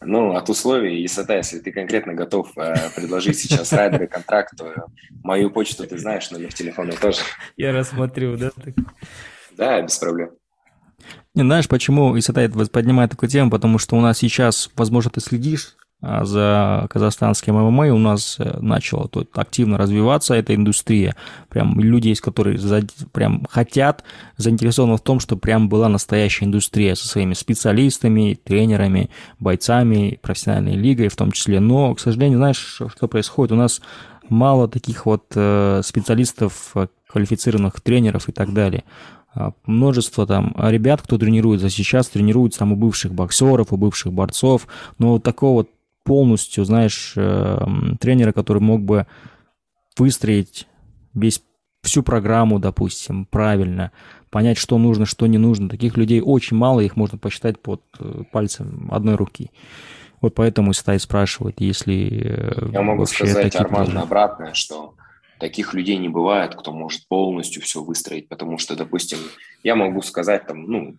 [0.00, 4.86] Ну, от условий, и Исата, если ты конкретно готов э, предложить сейчас райдеры контракт, то
[5.22, 7.20] мою почту ты знаешь, номер телефона тоже.
[7.56, 8.52] Я рассмотрю, да?
[9.56, 10.30] Да, без проблем.
[11.34, 13.50] Не знаешь, почему Исатай поднимает такую тему?
[13.50, 15.76] Потому что у нас сейчас, возможно, ты следишь
[16.22, 21.16] за казахстанским ММА у нас э, начала тут активно развиваться эта индустрия.
[21.48, 22.82] Прям люди есть, которые за,
[23.12, 24.04] прям хотят,
[24.36, 31.08] заинтересованы в том, что прям была настоящая индустрия со своими специалистами, тренерами, бойцами, профессиональной лигой
[31.08, 31.60] в том числе.
[31.60, 33.52] Но, к сожалению, знаешь, что происходит?
[33.52, 33.80] У нас
[34.28, 38.84] мало таких вот э, специалистов, э, квалифицированных тренеров и так далее
[39.34, 44.66] а, множество там ребят, кто тренируется сейчас, тренируются там у бывших боксеров, у бывших борцов,
[44.98, 45.66] но вот такого
[46.04, 49.06] полностью, знаешь, эм, тренера, который мог бы
[49.96, 50.66] выстроить
[51.14, 51.42] весь
[51.82, 53.92] всю программу, допустим, правильно,
[54.30, 55.68] понять, что нужно, что не нужно.
[55.68, 59.50] Таких людей очень мало, их можно посчитать под э, пальцем одной руки.
[60.20, 62.08] Вот поэтому Стай спрашивает, если...
[62.24, 64.94] Э, Я могу сказать, Арман, обратное, что
[65.38, 69.18] таких людей не бывает, кто может полностью все выстроить, потому что, допустим,
[69.62, 70.96] я могу сказать, там, ну,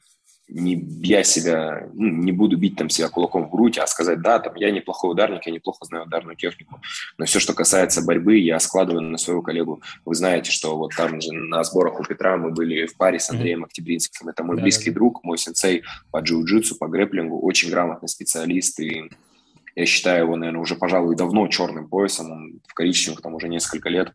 [0.48, 4.40] не я себя, ну, не буду бить там себя кулаком в грудь, а сказать, да,
[4.40, 6.80] там, я неплохой ударник, я неплохо знаю ударную технику,
[7.18, 9.82] но все, что касается борьбы, я складываю на своего коллегу.
[10.06, 13.30] Вы знаете, что вот там же на сборах у Петра мы были в паре с
[13.30, 13.66] Андреем mm-hmm.
[13.66, 14.96] Октябринским, это мой да, близкий да.
[14.96, 19.10] друг, мой сенсей по джиу-джитсу, по грэплингу, очень грамотный специалист, и
[19.76, 23.90] я считаю его, наверное, уже, пожалуй, давно черным поясом, он в коричневых там уже несколько
[23.90, 24.14] лет,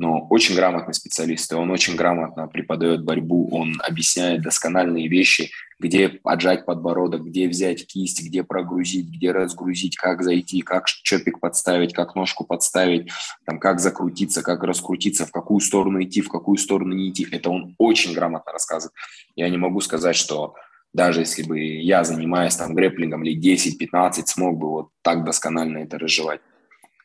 [0.00, 6.18] но очень грамотный специалист, и он очень грамотно преподает борьбу, он объясняет доскональные вещи, где
[6.24, 12.14] отжать подбородок, где взять кисть, где прогрузить, где разгрузить, как зайти, как чопик подставить, как
[12.14, 13.10] ножку подставить,
[13.44, 17.26] там, как закрутиться, как раскрутиться, в какую сторону идти, в какую сторону не идти.
[17.30, 18.94] Это он очень грамотно рассказывает.
[19.36, 20.54] Я не могу сказать, что
[20.94, 25.98] даже если бы я, занимаясь там грэплингом лет 10-15, смог бы вот так досконально это
[25.98, 26.40] разжевать.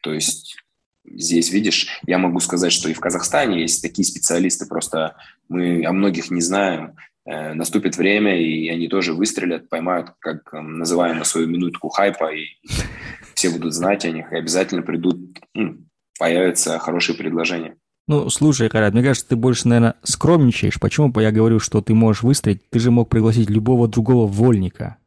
[0.02, 0.56] То есть
[1.08, 5.16] здесь, видишь, я могу сказать, что и в Казахстане есть такие специалисты, просто
[5.50, 6.96] мы о многих не знаем.
[7.26, 12.46] Э, наступит время, и они тоже выстрелят, поймают, как называем, на свою минутку хайпа, и
[13.34, 15.18] все будут знать о них, и обязательно придут,
[16.20, 17.76] появятся хорошие предложения.
[18.08, 20.80] Ну, слушай, Карат, мне кажется, ты больше, наверное, скромничаешь.
[20.80, 22.70] Почему я говорю, что ты можешь выстроить?
[22.70, 24.98] Ты же мог пригласить любого другого вольника.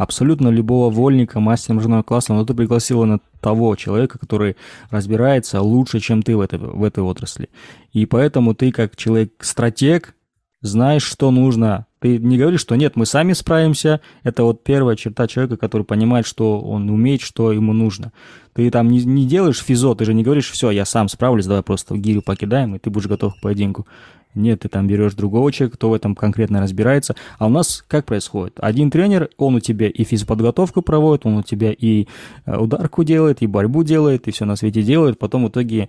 [0.00, 4.56] Абсолютно любого вольника, мастера мужного класса, но ты пригласил на того человека, который
[4.88, 7.50] разбирается лучше, чем ты в этой, в этой отрасли.
[7.92, 10.14] И поэтому ты, как человек-стратег,
[10.62, 11.84] знаешь, что нужно.
[11.98, 14.00] Ты не говоришь, что нет, мы сами справимся.
[14.22, 18.14] Это вот первая черта человека, который понимает, что он умеет, что ему нужно.
[18.54, 21.62] Ты там не, не делаешь физо, ты же не говоришь, все, я сам справлюсь, давай
[21.62, 23.86] просто гирю покидаем, и ты будешь готов к поединку.
[24.34, 27.16] Нет, ты там берешь другого человека, кто в этом конкретно разбирается.
[27.38, 28.58] А у нас как происходит?
[28.60, 32.06] Один тренер, он у тебя и физподготовку проводит, он у тебя и
[32.46, 35.18] э, ударку делает, и борьбу делает, и все на свете делает.
[35.18, 35.88] Потом в итоге,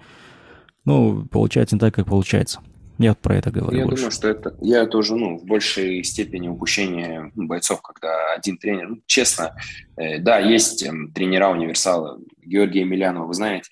[0.86, 2.62] ну, получается не так, как получается.
[2.98, 3.98] Я про это говорю Я больше.
[3.98, 9.02] думаю, что это, я тоже, ну, в большей степени упущение бойцов, когда один тренер, ну,
[9.06, 9.56] честно,
[9.98, 13.72] э, да, есть э, тренера универсала, Георгия Емельянова, вы знаете?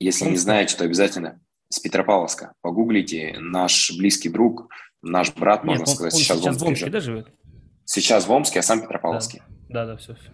[0.00, 2.54] Если не знаете, то обязательно с Петропавловска.
[2.60, 4.68] Погуглите, наш близкий друг,
[5.02, 6.92] наш брат, Нет, можно он, сказать, он сейчас, сейчас в Омске, живет.
[6.92, 7.28] да, живет?
[7.84, 9.42] Сейчас в Омске, а сам Петропавловский.
[9.68, 10.30] Да, да, да все, все.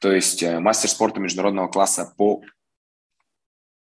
[0.00, 2.42] То есть э, мастер спорта международного класса по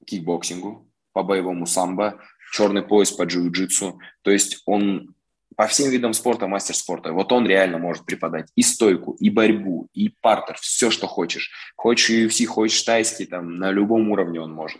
[0.06, 2.22] кикбоксингу, по боевому самбо,
[2.54, 4.00] черный пояс по джиу-джитсу.
[4.22, 5.16] То есть он
[5.56, 7.14] по всем видам спорта мастер спорта.
[7.14, 11.52] Вот он реально может преподать и стойку, и борьбу, и партер, все, что хочешь.
[11.76, 14.80] Хочешь UFC, хочешь тайский, там, на любом уровне он может.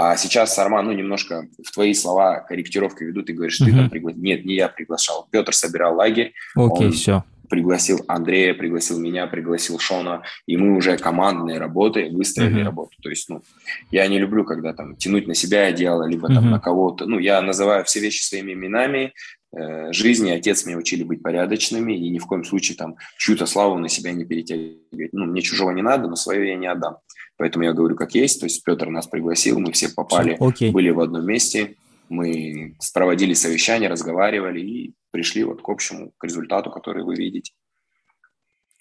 [0.00, 4.22] А сейчас, Арман, ну, немножко в твои слова корректировки ведут, ты говоришь, ты там пригласил.
[4.22, 5.26] Нет, не я приглашал.
[5.32, 6.34] Петр собирал лагерь.
[6.54, 7.24] Окей, он все.
[7.50, 12.64] Пригласил Андрея, пригласил меня, пригласил Шона, и мы уже командной работой выстроили uh-huh.
[12.64, 12.92] работу.
[13.02, 13.42] То есть, ну,
[13.90, 16.50] я не люблю, когда там тянуть на себя одеяло, либо там uh-huh.
[16.50, 17.06] на кого-то.
[17.06, 19.14] Ну, я называю все вещи своими именами,
[19.52, 20.30] жизни.
[20.30, 24.12] Отец меня учили быть порядочными и ни в коем случае там чью-то славу на себя
[24.12, 25.12] не перетягивать.
[25.12, 26.98] Ну, мне чужого не надо, но свое я не отдам.
[27.36, 28.40] Поэтому я говорю, как есть.
[28.40, 30.70] То есть Петр нас пригласил, мы все попали, okay.
[30.70, 31.76] были в одном месте,
[32.08, 37.52] мы проводили совещание, разговаривали и пришли вот к общему, к результату, который вы видите.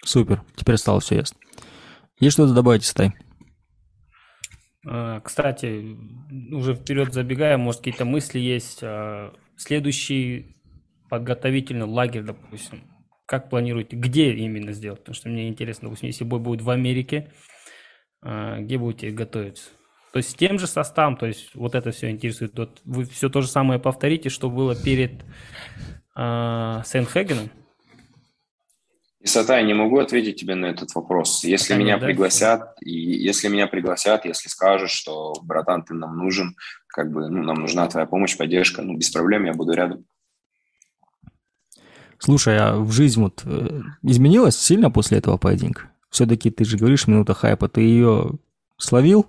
[0.03, 1.37] Супер, теперь стало все ясно.
[2.19, 3.13] Есть что-то добавить, Стай?
[4.85, 5.97] А, кстати,
[6.51, 8.79] уже вперед забегая, может, какие-то мысли есть.
[8.81, 10.56] А, следующий
[11.09, 12.83] подготовительный лагерь, допустим,
[13.25, 14.99] как планируете, где именно сделать?
[14.99, 17.31] Потому что мне интересно, допустим, если бой будет в Америке,
[18.21, 19.69] а, где будете готовиться?
[20.13, 22.57] То есть с тем же составом, то есть вот это все интересует.
[22.57, 25.11] Вот вы все то же самое повторите, что было перед
[26.15, 27.51] э, Сент-Хэгеном?
[29.19, 31.43] Исата, я не могу ответить тебе на этот вопрос.
[31.43, 32.05] Если Конечно, меня да?
[32.05, 36.55] пригласят, и если меня пригласят, если скажут, что, братан, ты нам нужен,
[36.87, 40.05] как бы, ну, нам нужна твоя помощь, поддержка, ну, без проблем, я буду рядом.
[42.19, 45.91] Слушай, а в жизнь вот э, изменилась сильно после этого поединка?
[46.09, 48.31] Все-таки ты же говоришь минута хайпа, ты ее
[48.77, 49.27] словил?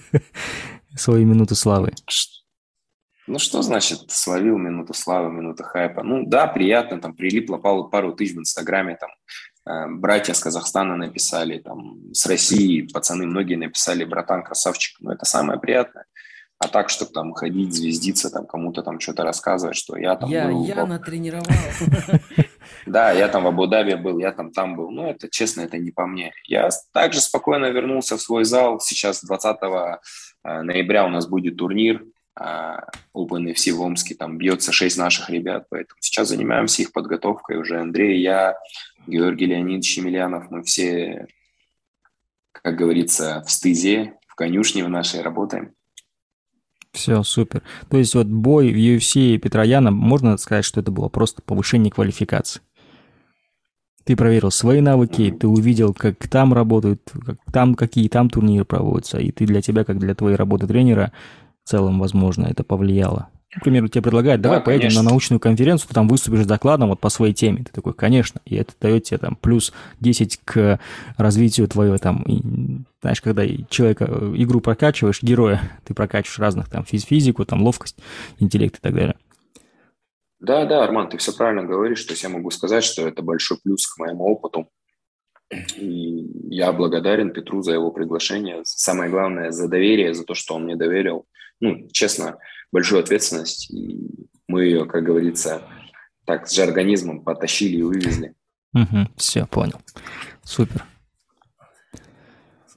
[0.96, 1.92] Свою минуту славы.
[3.26, 6.02] Ну, что значит словил минуту славы, минуту хайпа?
[6.02, 9.10] Ну, да, приятно, там прилипло пару, пару тысяч в Инстаграме, там
[9.66, 15.24] э, братья с Казахстана написали, там с России пацаны многие написали, братан, красавчик, ну, это
[15.26, 16.06] самое приятное.
[16.60, 20.48] А так, чтобы там ходить, звездиться, там кому-то там что-то рассказывать, что я там Я,
[20.48, 21.44] был, я натренировал.
[22.86, 24.90] Да, я там в Абу-Даби был, я там там был.
[24.90, 26.32] Ну, это, честно, это не по мне.
[26.44, 28.78] Я также спокойно вернулся в свой зал.
[28.78, 32.04] Сейчас 20 э, ноября у нас будет турнир
[32.38, 34.14] OpenFC в Омске.
[34.14, 37.58] Там бьется шесть наших ребят, поэтому сейчас занимаемся их подготовкой.
[37.58, 38.56] Уже Андрей, я,
[39.06, 41.26] Георгий Леонидович Емельянов, мы все,
[42.52, 45.74] как говорится, в стызе, в конюшне в нашей работаем.
[46.92, 47.62] Все, супер.
[47.88, 51.90] То есть вот бой в UFC Петра Яна, можно сказать, что это было просто повышение
[51.90, 52.62] квалификации?
[54.04, 59.18] Ты проверил свои навыки, ты увидел, как там работают, как там, какие там турниры проводятся,
[59.18, 61.12] и ты для тебя, как для твоей работы тренера,
[61.64, 63.28] в целом, возможно, это повлияло.
[63.52, 65.02] К примеру, тебе предлагают, давай да, поедем конечно.
[65.02, 67.64] на научную конференцию, ты там выступишь с докладом вот по своей теме.
[67.64, 70.78] Ты такой, конечно, и это дает тебе там плюс 10 к
[71.16, 72.42] развитию твоего там, и,
[73.00, 77.96] знаешь, когда человека, э, игру прокачиваешь, героя, ты прокачиваешь разных там физику, там ловкость,
[78.38, 79.16] интеллект и так далее.
[80.38, 83.58] Да, да, Арман, ты все правильно говоришь, то есть я могу сказать, что это большой
[83.62, 84.68] плюс к моему опыту.
[85.50, 88.60] И я благодарен Петру за его приглашение.
[88.64, 91.26] Самое главное, за доверие, за то, что он мне доверил.
[91.60, 92.38] Ну, честно,
[92.72, 93.98] большую ответственность, и
[94.46, 95.62] мы ее, как говорится,
[96.24, 98.34] так с жаргонизмом потащили и вывезли.
[98.72, 99.80] Угу, все, понял.
[100.44, 100.84] Супер.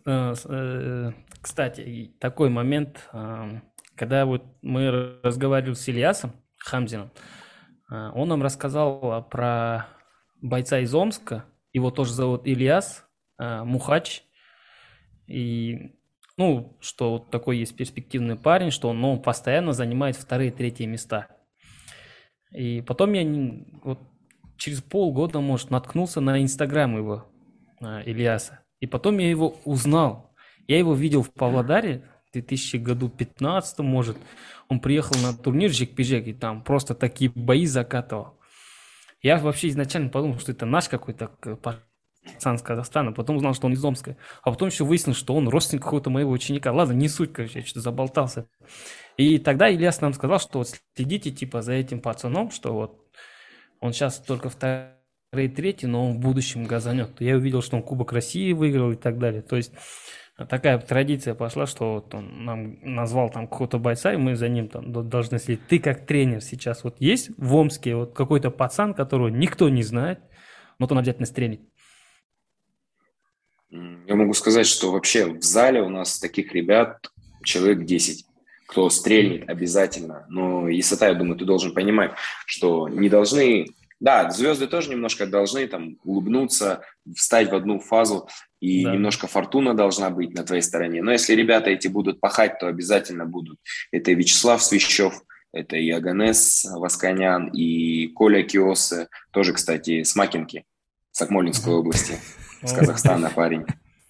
[0.06, 1.12] Э, э,
[1.42, 3.60] кстати, такой момент, э,
[3.96, 7.12] когда вот мы разговаривали с Ильясом Хамзином,
[7.90, 9.86] он нам рассказал про
[10.42, 13.06] бойца из Омска, его тоже зовут Ильяс
[13.40, 14.24] Мухач,
[15.28, 15.96] И,
[16.38, 21.28] ну, что вот такой есть перспективный парень, что он ну, постоянно занимает вторые, третьи места.
[22.52, 23.24] И потом я
[23.84, 24.00] вот
[24.58, 27.28] через полгода, может, наткнулся на Инстаграм его,
[27.82, 28.60] а, Ильяса.
[28.80, 30.34] И потом я его узнал.
[30.68, 34.18] Я его видел в Павлодаре в 2000 году 15 может.
[34.70, 38.40] Он приехал на турнир Жек-Пижек, и там просто такие бои закатывал.
[39.24, 41.30] Я вообще изначально подумал, что это наш какой-то
[41.62, 44.18] пацан с Казахстана, потом узнал, что он из Омска.
[44.44, 46.74] А потом еще выяснилось, что он родственник какого-то моего ученика.
[46.74, 48.48] Ладно, не суть, короче, я что-то заболтался.
[49.16, 53.00] И тогда Ильяс нам сказал, что вот следите типа за этим пацаном, что вот
[53.80, 54.94] он сейчас только второй,
[55.32, 57.22] третий, но он в будущем газанет.
[57.22, 59.42] Я увидел, что он Кубок России выиграл и так далее.
[59.42, 59.72] То есть
[60.50, 64.68] такая традиция пошла, что вот он нам назвал там какого-то бойца, и мы за ним
[64.68, 65.68] там должны следить.
[65.68, 70.20] Ты как тренер сейчас вот есть в Омске вот какой-то пацан, которого никто не знает,
[70.80, 71.62] но вот он обязательно стрелит.
[73.72, 77.12] Я могу сказать, что вообще в зале у нас таких ребят
[77.44, 78.26] человек 10
[78.74, 80.26] кто стрельнет обязательно.
[80.30, 82.14] Но Исата, я думаю, ты должен понимать,
[82.48, 83.68] что не должны...
[84.00, 86.82] Да, звезды тоже немножко должны там улыбнуться,
[87.16, 88.28] встать в одну фазу,
[88.64, 88.94] и да.
[88.94, 91.04] немножко фортуна должна быть на твоей стороне.
[91.04, 93.60] Но если ребята эти будут пахать, то обязательно будут.
[93.92, 100.64] Это Вячеслав Свящев, это и Аганес Васканян, и Коля Киосы, тоже, кстати, с Макинки,
[101.12, 102.18] с Акмолинской области,
[102.64, 103.66] с Казахстана парень.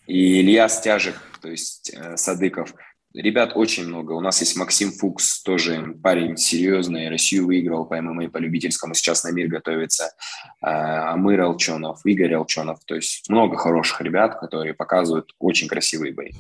[0.06, 2.76] И Илья Стяжик, то есть э, Садыков–
[3.14, 4.14] Ребят очень много.
[4.14, 9.24] У нас есть Максим Фукс, тоже парень серьезный, Россию выиграл по ММА, по любительскому, сейчас
[9.24, 10.14] на мир готовится.
[10.62, 12.84] А, Амыр Алчонов, Игорь Алчонов.
[12.86, 16.32] То есть много хороших ребят, которые показывают очень красивые бои.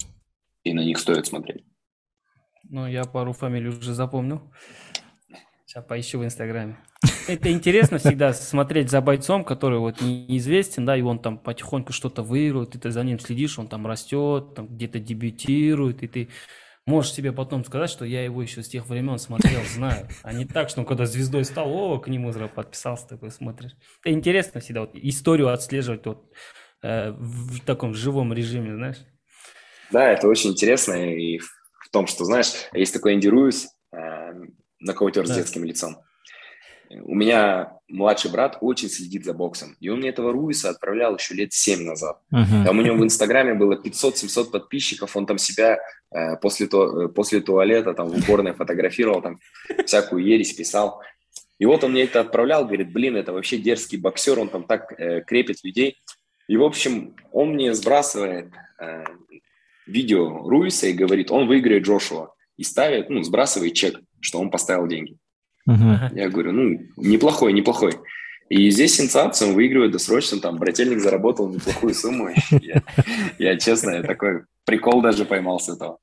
[0.63, 1.63] И на них стоит смотреть.
[2.63, 4.41] Ну, я пару фамилий уже запомнил.
[5.67, 6.79] Сейчас поищу в Инстаграме.
[7.27, 12.23] Это интересно всегда смотреть за бойцом, который вот неизвестен, да, и он там потихоньку что-то
[12.23, 16.29] выигрывает, и ты за ним следишь, он там растет, там где-то дебютирует, и ты
[16.85, 20.07] можешь себе потом сказать, что я его еще с тех времен смотрел, знаю.
[20.23, 23.71] А не так, что он когда звездой стал, о, к нему сразу подписался, такой смотришь.
[24.03, 26.31] Это интересно всегда, вот, историю отслеживать вот,
[26.81, 28.97] э, в таком живом режиме, знаешь.
[29.91, 33.97] Да, это очень интересно и в том, что, знаешь, есть такой Энди Руис, э,
[34.79, 34.93] на
[35.27, 35.33] да.
[35.33, 35.97] с детским лицом.
[37.01, 41.33] У меня младший брат очень следит за боксом, и он мне этого Руиса отправлял еще
[41.33, 42.19] лет 7 назад.
[42.31, 42.65] Uh-huh.
[42.65, 45.79] Там у него в Инстаграме было 500-700 подписчиков, он там себя
[46.11, 49.39] э, после, то, э, после туалета там в уборной фотографировал, там
[49.85, 51.01] всякую ересь писал.
[51.59, 54.91] И вот он мне это отправлял, говорит, блин, это вообще дерзкий боксер, он там так
[54.99, 55.97] э, крепит людей.
[56.47, 59.03] И, в общем, он мне сбрасывает э,
[59.85, 62.33] видео Руиса и говорит, он выиграет Джошуа.
[62.57, 65.17] И ставит, ну, сбрасывает чек, что он поставил деньги.
[65.69, 66.09] Uh-huh.
[66.13, 67.93] Я говорю, ну, неплохой, неплохой.
[68.49, 72.29] И здесь сенсация, он выигрывает досрочно, там, брательник заработал неплохую сумму.
[73.39, 75.97] Я, честно, я такой прикол даже поймал с этого.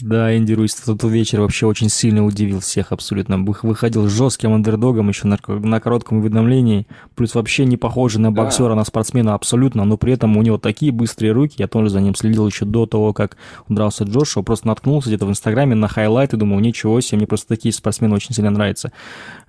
[0.00, 3.36] Да, Энди Руис тот вечер вообще очень сильно удивил всех абсолютно.
[3.38, 6.86] Выходил жестким андердогом еще на, на коротком уведомлении,
[7.16, 8.74] плюс вообще не похожий на боксера, да.
[8.76, 12.14] на спортсмена абсолютно, но при этом у него такие быстрые руки, я тоже за ним
[12.14, 13.36] следил еще до того, как
[13.68, 17.72] дрался Джошуа, просто наткнулся где-то в Инстаграме на хайлайты, думал, ничего себе, мне просто такие
[17.72, 18.92] спортсмены очень сильно нравятся,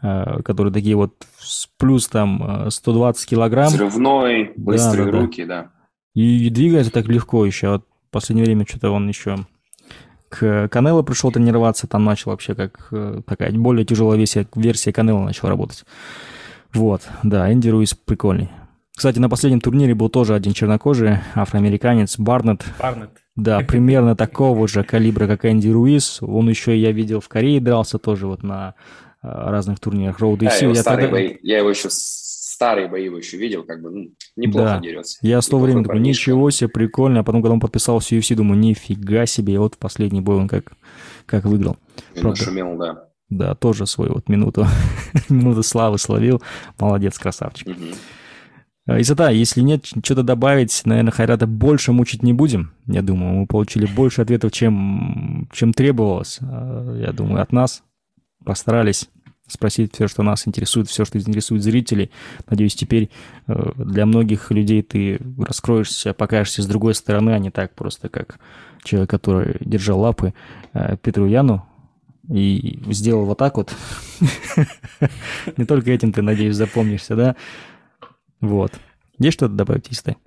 [0.01, 1.13] э, которые такие вот
[1.77, 3.67] плюс там 120 э, килограмм.
[3.67, 5.61] Взрывной, быстрые да, да, руки, да.
[5.61, 5.71] да.
[6.15, 9.45] И двигается так легко еще, вот в последнее время что-то он еще
[10.29, 15.23] к Канело пришел тренироваться, там начал вообще как э, такая более тяжелая версия, версия Канело
[15.23, 15.83] начал работать.
[16.73, 18.49] Вот, да, Энди Руис прикольный.
[18.95, 22.65] Кстати, на последнем турнире был тоже один чернокожий афроамериканец Барнетт.
[22.79, 23.11] Барнетт.
[23.35, 26.19] Да, примерно такого же калибра, как Энди Руис.
[26.21, 28.75] Он еще, я видел, в Корее дрался тоже вот на
[29.23, 31.17] э, разных турнирах Роуд я, тогда...
[31.17, 31.89] я его еще
[32.59, 34.79] старые бои его еще видел, как бы, ну, неплохо да.
[34.81, 35.17] дерется.
[35.21, 37.21] Я с того времени думаю, ничего себе, прикольно.
[37.21, 39.53] А потом, когда он подписался UFC, думаю, нифига себе.
[39.53, 40.73] И вот в последний бой он как,
[41.25, 41.77] как выиграл.
[42.19, 43.05] Правда, шумел, да.
[43.29, 44.67] Да, тоже свою вот минуту,
[45.29, 46.41] минуту славы словил.
[46.77, 47.65] Молодец, красавчик.
[47.69, 48.99] Угу.
[48.99, 52.73] Исата, если нет, что-то добавить, наверное, Хайрата больше мучить не будем.
[52.87, 56.39] Я думаю, мы получили больше ответов, чем, чем требовалось.
[56.41, 57.83] А, я думаю, от нас
[58.43, 59.07] постарались
[59.49, 62.11] спросить все, что нас интересует, все, что интересует зрителей.
[62.49, 63.09] Надеюсь, теперь
[63.47, 68.39] э, для многих людей ты раскроешься, покажешься с другой стороны, а не так просто, как
[68.83, 70.33] человек, который держал лапы
[70.73, 71.65] э, Петру Яну
[72.29, 73.75] и сделал вот так вот.
[75.57, 77.35] Не только этим ты, надеюсь, запомнишься, да?
[78.39, 78.71] Вот.
[79.17, 80.17] Есть что-то добавить, Истай?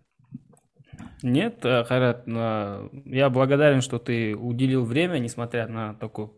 [1.22, 6.30] Нет, э, Харат, я благодарен, что ты уделил время, несмотря на такой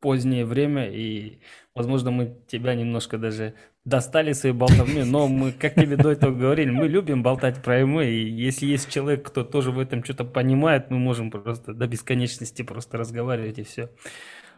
[0.00, 1.40] позднее время, и,
[1.74, 6.70] возможно, мы тебя немножко даже достали своей болтовней, но мы, как тебе до этого говорили,
[6.70, 10.90] мы любим болтать про ММА, и если есть человек, кто тоже в этом что-то понимает,
[10.90, 13.90] мы можем просто до бесконечности просто разговаривать и все.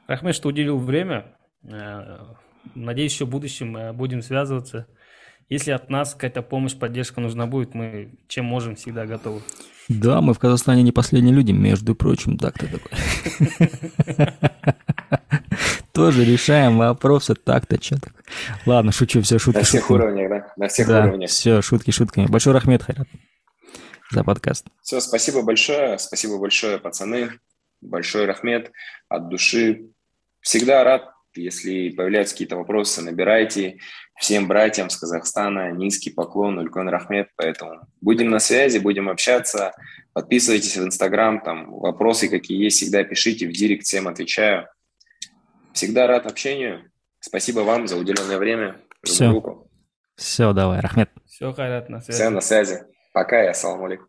[0.07, 1.37] Рахмет, что уделил время.
[1.65, 2.19] Э,
[2.75, 4.89] надеюсь, еще в будущем э, будем связываться.
[5.49, 9.43] Если от нас какая-то помощь, поддержка нужна будет, мы чем можем, всегда готовы.
[9.89, 12.91] Да, мы в Казахстане не последние люди, между прочим, так-то такой.
[15.93, 18.15] Тоже решаем вопросы так-то, что так.
[18.65, 20.53] Ладно, шучу, все, шутки На всех уровнях, да?
[20.57, 21.29] На всех уровнях.
[21.29, 22.27] все, шутки шутками.
[22.27, 23.09] Большой рахмет, Хайрат,
[24.11, 24.67] за подкаст.
[24.83, 27.33] Все, спасибо большое, спасибо большое, пацаны.
[27.83, 28.73] Большой рахмет
[29.09, 29.89] от души.
[30.41, 33.79] Всегда рад, если появляются какие-то вопросы, набирайте.
[34.19, 37.29] Всем братьям с Казахстана низкий поклон, Улькон Рахмет.
[37.37, 39.73] Поэтому будем на связи, будем общаться.
[40.13, 44.69] Подписывайтесь в Инстаграм, там вопросы какие есть, всегда пишите, в директ всем отвечаю.
[45.73, 46.91] Всегда рад общению.
[47.19, 48.81] Спасибо вам за уделенное время.
[49.03, 49.67] Все.
[50.17, 51.11] Все, давай, Рахмет.
[51.27, 52.19] Все, Хайрат, на связи.
[52.19, 52.83] Все, на связи.
[53.13, 54.09] Пока и ассаламу алейкум.